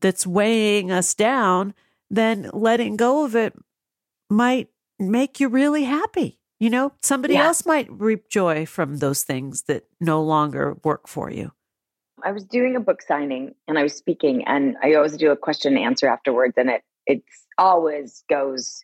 that's 0.00 0.26
weighing 0.26 0.92
us 0.92 1.14
down, 1.14 1.74
then 2.08 2.50
letting 2.52 2.96
go 2.96 3.24
of 3.24 3.34
it 3.34 3.54
might 4.28 4.68
make 4.98 5.40
you 5.40 5.48
really 5.48 5.84
happy. 5.84 6.38
You 6.60 6.70
know, 6.70 6.92
somebody 7.02 7.34
yeah. 7.34 7.46
else 7.46 7.66
might 7.66 7.90
reap 7.90 8.28
joy 8.28 8.64
from 8.66 8.98
those 8.98 9.22
things 9.22 9.62
that 9.62 9.86
no 9.98 10.22
longer 10.22 10.76
work 10.84 11.08
for 11.08 11.30
you. 11.30 11.52
I 12.24 12.32
was 12.32 12.44
doing 12.44 12.76
a 12.76 12.80
book 12.80 13.02
signing 13.02 13.54
and 13.68 13.78
I 13.78 13.82
was 13.82 13.94
speaking, 13.94 14.44
and 14.46 14.76
I 14.82 14.94
always 14.94 15.16
do 15.16 15.30
a 15.30 15.36
question 15.36 15.76
and 15.76 15.84
answer 15.84 16.06
afterwards, 16.06 16.54
and 16.56 16.70
it 16.70 16.82
it's 17.06 17.46
always 17.58 18.24
goes. 18.28 18.82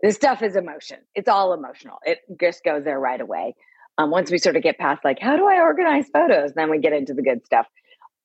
This 0.00 0.14
stuff 0.14 0.42
is 0.42 0.54
emotion. 0.54 0.98
It's 1.16 1.28
all 1.28 1.52
emotional. 1.52 1.98
It 2.04 2.20
just 2.40 2.62
goes 2.62 2.84
there 2.84 3.00
right 3.00 3.20
away. 3.20 3.56
Um, 3.98 4.12
once 4.12 4.30
we 4.30 4.38
sort 4.38 4.54
of 4.54 4.62
get 4.62 4.78
past 4.78 5.04
like, 5.04 5.18
how 5.18 5.36
do 5.36 5.48
I 5.48 5.60
organize 5.60 6.06
photos? 6.12 6.52
Then 6.54 6.70
we 6.70 6.78
get 6.78 6.92
into 6.92 7.14
the 7.14 7.22
good 7.22 7.44
stuff. 7.44 7.66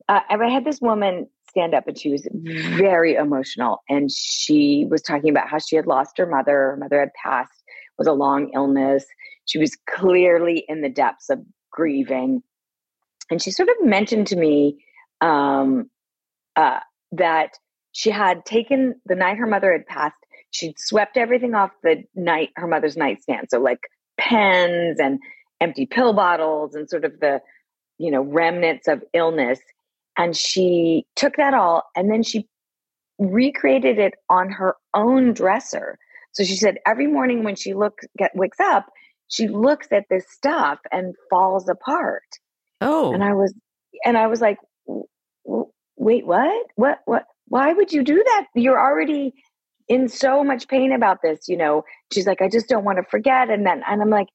Uh, 0.08 0.20
I 0.30 0.50
had 0.50 0.66
this 0.66 0.82
woman 0.82 1.28
stand 1.50 1.74
up 1.74 1.88
and 1.88 1.98
she 1.98 2.12
was 2.12 2.28
very 2.32 3.16
emotional 3.16 3.82
and 3.90 4.12
she 4.12 4.86
was 4.88 5.02
talking 5.02 5.32
about 5.32 5.50
how 5.50 5.58
she 5.58 5.76
had 5.76 5.88
lost 5.88 6.18
her 6.20 6.28
mother. 6.28 6.52
Her 6.52 6.78
mother 6.78 7.00
had 7.00 7.10
passed 7.24 7.64
was 7.98 8.08
a 8.08 8.14
long 8.14 8.52
illness. 8.54 9.06
She 9.46 9.58
was 9.58 9.78
clearly 9.90 10.66
in 10.68 10.82
the 10.82 10.90
depths 10.90 11.30
of 11.30 11.40
grieving. 11.72 12.42
And 13.34 13.42
she 13.42 13.50
sort 13.50 13.68
of 13.70 13.84
mentioned 13.84 14.28
to 14.28 14.36
me 14.36 14.78
um, 15.20 15.90
uh, 16.56 16.82
that 17.14 17.58
she 17.92 18.12
had 18.12 18.46
taken 18.46 18.94
the 19.08 19.16
night 19.16 19.38
her 19.38 19.48
mother 19.48 19.72
had 19.72 19.88
passed, 19.88 20.14
she'd 20.52 20.78
swept 20.78 21.18
everything 21.18 21.56
off 21.56 21.72
the 21.82 22.04
night 22.14 22.50
her 22.58 22.68
mother's 22.68 22.96
nightstand. 22.96 23.48
So, 23.50 23.60
like 23.60 23.80
pens 24.20 25.00
and 25.00 25.18
empty 25.62 25.88
pill 25.88 26.14
bottles 26.14 26.76
and 26.76 26.88
sort 26.88 27.06
of 27.06 27.20
the, 27.22 27.42
you 27.98 28.12
know, 28.12 28.22
remnants 28.22 28.88
of 28.88 29.04
illness. 29.16 29.60
And 30.16 30.38
she 30.38 31.08
took 31.16 31.38
that 31.38 31.56
all 31.56 31.86
and 31.96 32.12
then 32.12 32.22
she 32.22 32.48
recreated 33.18 33.98
it 33.98 34.14
on 34.30 34.52
her 34.52 34.76
own 34.94 35.34
dresser. 35.34 35.98
So 36.34 36.44
she 36.44 36.56
said 36.56 36.78
every 36.86 37.08
morning 37.08 37.44
when 37.44 37.56
she 37.56 37.74
looks 37.74 38.06
get 38.16 38.36
wakes 38.36 38.60
up, 38.60 38.92
she 39.28 39.48
looks 39.48 39.88
at 39.92 40.06
this 40.12 40.30
stuff 40.30 40.78
and 40.92 41.16
falls 41.32 41.68
apart. 41.68 42.22
Oh. 42.84 43.14
And 43.14 43.24
I 43.24 43.34
was 43.34 43.54
and 44.06 44.18
I 44.18 44.28
was 44.28 44.42
like, 44.42 44.58
wait, 45.98 46.26
what? 46.26 46.68
What 46.76 47.00
what 47.06 47.26
why 47.48 47.74
would 47.74 47.92
you 47.92 48.04
do 48.04 48.16
that? 48.16 48.48
You're 48.56 48.80
already 48.80 49.34
in 49.88 50.08
so 50.08 50.44
much 50.44 50.68
pain 50.68 50.92
about 50.92 51.22
this, 51.22 51.48
you 51.48 51.58
know. 51.58 51.84
She's 52.12 52.28
like, 52.28 52.42
I 52.42 52.50
just 52.50 52.70
don't 52.70 52.86
want 52.86 52.98
to 52.98 53.04
forget. 53.04 53.50
And 53.50 53.66
then, 53.66 53.84
and 53.88 54.02
I'm 54.02 54.10
like, 54.10 54.28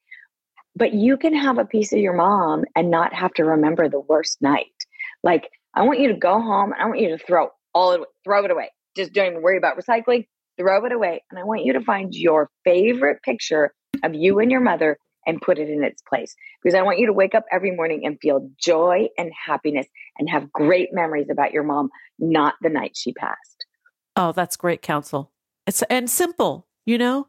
but 0.76 0.92
you 0.92 1.16
can 1.16 1.34
have 1.34 1.58
a 1.58 1.64
piece 1.64 1.92
of 1.92 1.98
your 1.98 2.12
mom 2.12 2.64
and 2.76 2.90
not 2.90 3.14
have 3.14 3.32
to 3.34 3.44
remember 3.44 3.88
the 3.88 4.00
worst 4.00 4.40
night. 4.40 4.66
Like, 5.22 5.48
I 5.74 5.82
want 5.82 6.00
you 6.00 6.08
to 6.08 6.14
go 6.14 6.40
home 6.40 6.72
and 6.72 6.80
I 6.80 6.87
want 6.87 7.00
you 7.00 7.08
to 7.16 7.18
throw 7.18 7.48
all 7.74 7.92
it, 7.92 8.00
throw 8.24 8.44
it 8.44 8.50
away. 8.50 8.70
Just 8.96 9.12
don't 9.12 9.26
even 9.26 9.42
worry 9.42 9.58
about 9.58 9.78
recycling. 9.78 10.26
Throw 10.58 10.84
it 10.84 10.92
away. 10.92 11.22
And 11.30 11.38
I 11.38 11.44
want 11.44 11.64
you 11.64 11.72
to 11.74 11.80
find 11.80 12.14
your 12.14 12.50
favorite 12.64 13.22
picture 13.22 13.72
of 14.02 14.14
you 14.14 14.38
and 14.38 14.50
your 14.50 14.61
mother 14.61 14.98
and 15.28 15.40
put 15.40 15.58
it 15.58 15.68
in 15.68 15.84
its 15.84 16.02
place. 16.02 16.34
Because 16.60 16.74
I 16.74 16.82
want 16.82 16.98
you 16.98 17.06
to 17.06 17.12
wake 17.12 17.34
up 17.34 17.44
every 17.52 17.70
morning 17.70 18.04
and 18.04 18.18
feel 18.20 18.50
joy 18.58 19.08
and 19.16 19.30
happiness 19.46 19.86
and 20.18 20.28
have 20.28 20.50
great 20.50 20.88
memories 20.92 21.28
about 21.30 21.52
your 21.52 21.62
mom, 21.62 21.90
not 22.18 22.54
the 22.62 22.70
night 22.70 22.96
she 22.96 23.12
passed. 23.12 23.66
Oh, 24.16 24.32
that's 24.32 24.56
great 24.56 24.82
counsel. 24.82 25.30
It's 25.66 25.82
and 25.82 26.10
simple, 26.10 26.66
you 26.86 26.98
know? 26.98 27.28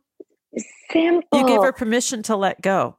Simple. 0.90 1.38
You 1.38 1.46
gave 1.46 1.62
her 1.62 1.74
permission 1.74 2.24
to 2.24 2.36
let 2.36 2.62
go. 2.62 2.98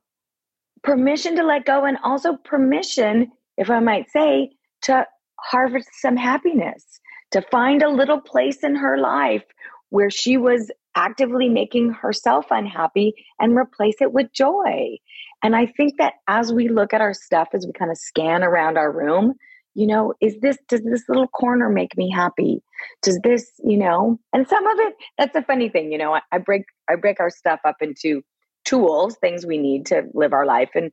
Permission 0.84 1.34
to 1.36 1.42
let 1.42 1.64
go 1.64 1.84
and 1.84 1.98
also 2.04 2.36
permission, 2.36 3.32
if 3.56 3.70
I 3.70 3.80
might 3.80 4.10
say, 4.10 4.50
to 4.82 5.06
harvest 5.40 5.88
some 6.00 6.16
happiness, 6.16 7.00
to 7.32 7.42
find 7.50 7.82
a 7.82 7.88
little 7.88 8.20
place 8.20 8.62
in 8.62 8.76
her 8.76 8.98
life 8.98 9.44
where 9.88 10.10
she 10.10 10.36
was 10.36 10.70
actively 10.96 11.48
making 11.48 11.92
herself 11.92 12.46
unhappy 12.50 13.14
and 13.38 13.56
replace 13.56 13.96
it 14.00 14.12
with 14.12 14.32
joy. 14.32 14.96
And 15.42 15.56
I 15.56 15.66
think 15.66 15.98
that 15.98 16.14
as 16.28 16.52
we 16.52 16.68
look 16.68 16.92
at 16.92 17.00
our 17.00 17.14
stuff, 17.14 17.48
as 17.54 17.66
we 17.66 17.72
kind 17.72 17.90
of 17.90 17.96
scan 17.96 18.42
around 18.42 18.76
our 18.76 18.92
room, 18.92 19.34
you 19.74 19.86
know, 19.86 20.14
is 20.20 20.36
this, 20.40 20.58
does 20.68 20.82
this 20.82 21.04
little 21.08 21.28
corner 21.28 21.68
make 21.68 21.96
me 21.96 22.10
happy? 22.10 22.60
Does 23.02 23.20
this, 23.22 23.50
you 23.64 23.76
know, 23.76 24.18
and 24.32 24.48
some 24.48 24.66
of 24.66 24.78
it, 24.80 24.94
that's 25.16 25.36
a 25.36 25.42
funny 25.42 25.68
thing, 25.68 25.92
you 25.92 25.98
know, 25.98 26.14
I, 26.14 26.22
I 26.32 26.38
break, 26.38 26.64
I 26.88 26.96
break 26.96 27.20
our 27.20 27.30
stuff 27.30 27.60
up 27.64 27.76
into 27.80 28.22
tools, 28.64 29.16
things 29.20 29.46
we 29.46 29.58
need 29.58 29.86
to 29.86 30.02
live 30.12 30.32
our 30.32 30.44
life 30.44 30.70
and 30.74 30.90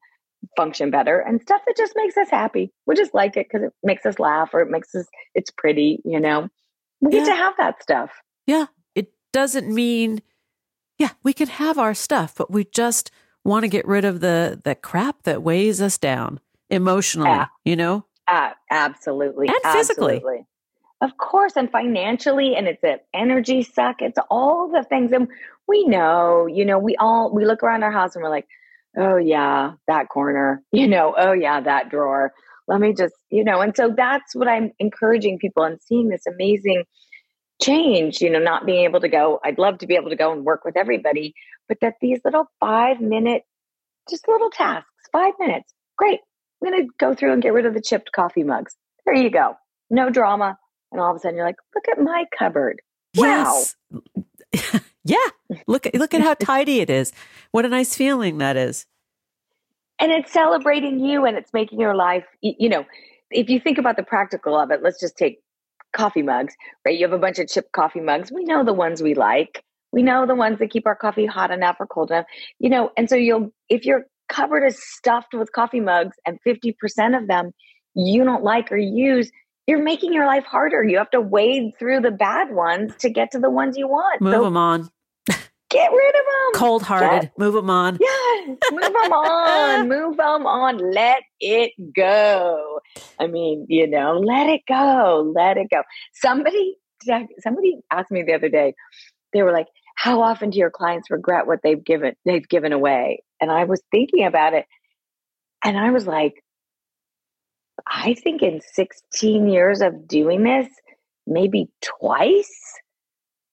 function 0.56 0.92
better 0.92 1.20
and 1.20 1.42
stuff 1.42 1.62
that 1.66 1.76
just 1.76 1.94
makes 1.96 2.16
us 2.16 2.30
happy. 2.30 2.72
We 2.86 2.96
just 2.96 3.16
like 3.16 3.36
it 3.36 3.48
because 3.52 3.66
it 3.66 3.74
makes 3.84 4.06
us 4.06 4.20
laugh 4.20 4.52
or 4.54 4.62
it 4.62 4.70
makes 4.70 4.94
us, 4.94 5.08
it's 5.34 5.52
pretty, 5.52 6.00
you 6.06 6.20
know, 6.20 6.48
we 7.02 7.12
yeah. 7.12 7.20
get 7.20 7.26
to 7.26 7.36
have 7.36 7.54
that 7.58 7.82
stuff. 7.82 8.12
Yeah 8.46 8.68
doesn't 9.34 9.74
mean, 9.74 10.22
yeah, 10.98 11.12
we 11.24 11.34
can 11.34 11.48
have 11.48 11.78
our 11.78 11.94
stuff, 11.94 12.36
but 12.36 12.52
we 12.52 12.66
just 12.66 13.12
want 13.44 13.64
to 13.64 13.70
get 13.70 13.88
rid 13.88 14.06
of 14.06 14.20
the 14.20 14.60
the 14.64 14.76
crap 14.76 15.24
that 15.24 15.42
weighs 15.44 15.82
us 15.82 15.98
down 15.98 16.40
emotionally. 16.70 17.46
You 17.64 17.76
know, 17.76 18.06
uh, 18.28 18.52
absolutely, 18.72 19.48
and 19.48 19.74
physically. 19.74 20.16
Absolutely. 20.16 20.46
Of 21.00 21.16
course, 21.18 21.56
and 21.56 21.72
financially, 21.72 22.56
and 22.56 22.68
it's 22.68 22.84
an 22.84 22.98
energy 23.14 23.62
suck. 23.62 24.02
It's 24.02 24.18
all 24.32 24.68
the 24.72 24.84
things, 24.84 25.12
and 25.12 25.28
we 25.68 25.86
know, 25.86 26.48
you 26.48 26.66
know, 26.66 26.80
we 26.80 26.96
all 26.96 27.32
we 27.32 27.46
look 27.46 27.62
around 27.62 27.84
our 27.84 27.92
house 27.92 28.16
and 28.16 28.24
we're 28.24 28.30
like, 28.30 28.48
oh 28.98 29.18
yeah, 29.18 29.74
that 29.88 30.10
corner, 30.10 30.64
you 30.72 30.88
know, 30.88 31.14
oh 31.18 31.34
yeah, 31.34 31.62
that 31.62 31.90
drawer. 31.90 32.34
Let 32.70 32.82
me 32.82 32.94
just, 32.94 33.14
you 33.30 33.46
know, 33.46 33.62
and 33.62 33.74
so 33.78 33.94
that's 33.96 34.36
what 34.36 34.50
I'm 34.50 34.72
encouraging 34.78 35.40
people 35.40 35.64
and 35.64 35.82
seeing 35.82 36.10
this 36.10 36.26
amazing 36.28 36.84
change, 37.62 38.22
you 38.22 38.30
know, 38.30 38.40
not 38.40 38.66
being 38.66 38.84
able 38.84 39.00
to 39.00 39.08
go. 39.08 39.40
I'd 39.44 39.58
love 39.58 39.80
to 39.80 39.88
be 39.88 39.96
able 39.96 40.10
to 40.10 40.16
go 40.16 40.32
and 40.32 40.46
work 40.46 40.64
with 40.64 40.78
everybody, 40.78 41.34
but 41.68 41.80
that 41.82 41.96
these 42.02 42.20
little 42.24 42.46
five 42.60 43.02
minute, 43.02 43.44
just 44.10 44.28
little 44.28 44.50
tasks, 44.50 44.88
five 45.12 45.34
minutes, 45.40 45.74
great. 45.98 46.20
I'm 46.62 46.72
going 46.72 46.88
to 46.88 46.94
go 46.98 47.14
through 47.14 47.34
and 47.34 47.42
get 47.42 47.54
rid 47.54 47.66
of 47.66 47.74
the 47.74 47.82
chipped 47.82 48.12
coffee 48.12 48.44
mugs. 48.44 48.76
There 49.06 49.16
you 49.16 49.30
go. 49.30 49.56
No 49.90 50.10
drama. 50.10 50.58
And 50.92 51.02
all 51.02 51.12
of 51.12 51.18
a 51.18 51.20
sudden 51.20 51.38
you're 51.38 51.46
like, 51.46 51.58
look 51.76 51.86
at 51.90 52.02
my 52.02 52.26
cupboard. 52.38 52.82
Wow. 53.16 53.64
Yes. 54.54 54.82
yeah. 55.04 55.18
Look 55.68 55.86
at, 55.86 55.96
look 55.96 56.14
at 56.14 56.22
how 56.22 56.34
tidy 56.40 56.80
it 56.80 56.90
is. 56.90 57.12
What 57.52 57.66
a 57.66 57.70
nice 57.70 57.96
feeling 57.96 58.38
that 58.40 58.58
is. 58.58 58.86
And 60.00 60.12
it's 60.12 60.32
celebrating 60.32 61.00
you 61.00 61.26
and 61.26 61.38
it's 61.38 61.52
making 61.54 61.80
your 61.80 61.96
life, 61.96 62.26
you 62.42 62.70
know, 62.70 62.86
if 63.32 63.50
you 63.50 63.60
think 63.60 63.78
about 63.78 63.98
the 63.98 64.04
practical 64.04 64.58
of 64.58 64.72
it, 64.72 64.84
let's 64.84 65.00
just 65.00 65.18
take 65.18 65.42
coffee 65.94 66.22
mugs, 66.22 66.56
right? 66.86 66.98
You 66.98 67.06
have 67.06 67.14
a 67.14 67.20
bunch 67.20 67.40
of 67.40 67.48
chipped 67.48 67.72
coffee 67.72 68.02
mugs. 68.02 68.32
We 68.32 68.44
know 68.44 68.64
the 68.64 68.74
ones 68.74 69.02
we 69.02 69.14
like. 69.14 69.64
We 69.92 70.04
know 70.04 70.26
the 70.26 70.36
ones 70.36 70.60
that 70.60 70.70
keep 70.70 70.86
our 70.86 70.96
coffee 70.96 71.26
hot 71.26 71.52
enough 71.52 71.78
or 71.80 71.88
cold 71.88 72.12
enough, 72.12 72.26
you 72.60 72.70
know. 72.70 72.92
And 72.98 73.10
so 73.10 73.16
you'll, 73.16 73.52
if 73.70 73.86
your 73.86 74.06
cupboard 74.30 74.66
is 74.66 74.78
stuffed 74.82 75.34
with 75.34 75.52
coffee 75.54 75.80
mugs 75.80 76.18
and 76.26 76.40
50% 76.46 77.18
of 77.18 77.28
them 77.28 77.52
you 77.96 78.24
don't 78.24 78.44
like 78.44 78.72
or 78.72 78.78
use, 78.78 79.32
you're 79.66 79.82
making 79.82 80.14
your 80.14 80.26
life 80.26 80.46
harder. 80.46 80.84
You 80.84 80.98
have 80.98 81.10
to 81.12 81.22
wade 81.22 81.74
through 81.80 82.02
the 82.02 82.12
bad 82.12 82.52
ones 82.52 82.94
to 83.00 83.10
get 83.10 83.32
to 83.32 83.40
the 83.40 83.50
ones 83.50 83.78
you 83.78 83.88
want. 83.88 84.22
Move 84.22 84.34
so, 84.34 84.44
them 84.44 84.58
on. 84.58 84.90
Get 85.70 85.92
rid 85.92 86.10
of 86.10 86.26
them. 86.26 86.60
Cold 86.60 86.84
hearted. 86.84 87.32
Move 87.38 87.54
them 87.54 87.70
on. 87.70 87.98
Yeah. 88.00 88.56
Move 88.72 88.82
them 88.82 89.12
on. 89.14 89.90
Move 89.90 90.18
them 90.18 90.48
on. 90.48 90.78
Let 90.78 91.24
it 91.42 91.72
go. 91.94 92.80
I 93.20 93.28
mean, 93.28 93.66
you 93.68 93.88
know, 93.88 94.18
let 94.18 94.48
it 94.48 94.62
go. 94.68 95.32
Let 95.36 95.58
it 95.58 95.68
go. 95.70 95.84
Somebody, 96.14 96.78
somebody 97.40 97.80
asked 97.92 98.12
me 98.12 98.24
the 98.24 98.34
other 98.34 98.50
day, 98.50 98.76
they 99.34 99.44
were 99.44 99.52
like, 99.52 99.68
how 99.96 100.22
often 100.22 100.52
do 100.52 100.60
your 100.60 100.72
clients 100.72 101.10
regret 101.10 101.48
what 101.48 101.60
they've 101.64 101.84
given, 101.84 102.16
they've 102.24 102.48
given 102.48 102.72
away? 102.72 103.24
And 103.42 103.52
I 103.52 103.66
was 103.66 103.82
thinking 103.92 104.26
about 104.26 104.54
it 104.54 104.66
and 105.64 105.78
I 105.78 105.92
was 105.92 106.08
like, 106.08 106.44
I 107.86 108.14
think 108.14 108.42
in 108.42 108.62
16 108.74 109.48
years 109.48 109.82
of 109.82 110.08
doing 110.08 110.44
this, 110.44 110.68
maybe 111.26 111.70
twice 111.82 112.80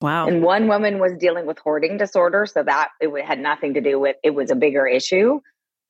Wow. 0.05 0.29
And 0.29 0.43
one 0.43 0.69
woman 0.69 0.99
was 0.99 1.13
dealing 1.19 1.47
with 1.47 1.59
hoarding 1.59 1.97
disorder. 1.97 2.45
So 2.45 2.63
that 2.63 2.91
it 3.01 3.25
had 3.25 3.39
nothing 3.39 3.73
to 3.73 3.81
do 3.81 3.99
with 3.99 4.17
it 4.23 4.35
was 4.35 4.51
a 4.51 4.55
bigger 4.55 4.87
issue. 4.87 5.41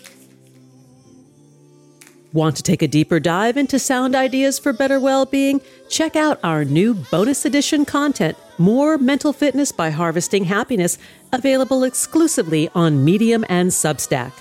Want 2.32 2.58
to 2.58 2.62
take 2.62 2.84
a 2.84 2.88
deeper 2.88 3.20
dive 3.20 3.58
into 3.58 3.80
sound 3.80 4.14
ideas 4.14 4.60
for 4.60 4.72
better 4.72 5.00
well 5.00 5.26
being? 5.26 5.60
Check 5.90 6.16
out 6.16 6.40
our 6.44 6.64
new 6.64 6.94
bonus 6.94 7.44
edition 7.44 7.86
content, 7.86 8.38
More 8.60 9.00
Mental 9.00 9.34
Fitness 9.34 9.72
by 9.72 9.90
Harvesting 9.90 10.44
Happiness, 10.44 11.00
available 11.34 11.84
exclusively 11.84 12.70
on 12.76 13.04
Medium 13.04 13.44
and 13.50 13.72
Substack. 13.72 14.32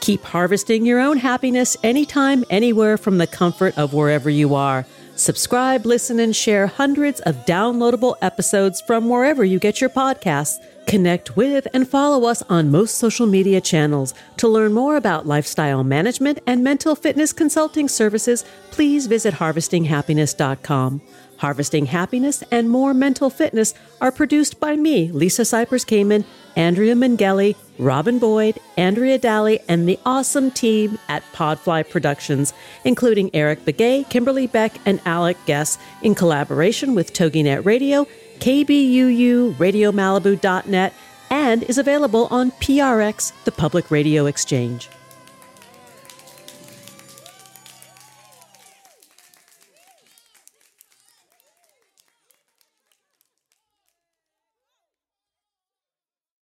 Keep 0.00 0.22
harvesting 0.22 0.86
your 0.86 1.00
own 1.00 1.18
happiness 1.18 1.76
anytime, 1.82 2.42
anywhere 2.48 2.96
from 2.96 3.18
the 3.18 3.26
comfort 3.26 3.76
of 3.76 3.92
wherever 3.92 4.30
you 4.30 4.54
are. 4.54 4.86
Subscribe, 5.16 5.86
listen, 5.86 6.18
and 6.18 6.34
share 6.34 6.66
hundreds 6.66 7.20
of 7.20 7.46
downloadable 7.46 8.16
episodes 8.20 8.80
from 8.80 9.08
wherever 9.08 9.44
you 9.44 9.60
get 9.60 9.80
your 9.80 9.90
podcasts. 9.90 10.58
Connect 10.86 11.36
with 11.36 11.68
and 11.72 11.88
follow 11.88 12.28
us 12.28 12.42
on 12.42 12.70
most 12.70 12.98
social 12.98 13.26
media 13.26 13.60
channels. 13.60 14.12
To 14.38 14.48
learn 14.48 14.72
more 14.72 14.96
about 14.96 15.26
lifestyle 15.26 15.84
management 15.84 16.40
and 16.46 16.64
mental 16.64 16.96
fitness 16.96 17.32
consulting 17.32 17.88
services, 17.88 18.44
please 18.70 19.06
visit 19.06 19.34
harvestinghappiness.com. 19.34 21.00
Harvesting 21.38 21.86
Happiness 21.86 22.42
and 22.50 22.68
More 22.68 22.92
Mental 22.92 23.30
Fitness 23.30 23.74
are 24.00 24.12
produced 24.12 24.60
by 24.60 24.76
me, 24.76 25.10
Lisa 25.12 25.42
Cypers 25.42 25.84
Kamen, 25.84 26.24
Andrea 26.56 26.94
Mengele, 26.94 27.56
Robin 27.78 28.18
Boyd, 28.18 28.58
Andrea 28.76 29.18
Daly, 29.18 29.60
and 29.68 29.88
the 29.88 29.98
awesome 30.06 30.50
team 30.50 30.98
at 31.08 31.24
Podfly 31.32 31.88
Productions, 31.88 32.52
including 32.84 33.30
Eric 33.34 33.64
Begay, 33.64 34.08
Kimberly 34.08 34.46
Beck, 34.46 34.78
and 34.86 35.00
Alec 35.04 35.36
Guess, 35.46 35.78
in 36.02 36.14
collaboration 36.14 36.94
with 36.94 37.12
TogiNet 37.12 37.64
Radio, 37.64 38.06
KBUU, 38.38 39.54
RadioMalibu.net, 39.54 40.92
and 41.30 41.62
is 41.64 41.78
available 41.78 42.28
on 42.30 42.52
PRX, 42.52 43.32
the 43.44 43.52
Public 43.52 43.90
Radio 43.90 44.26
Exchange. 44.26 44.88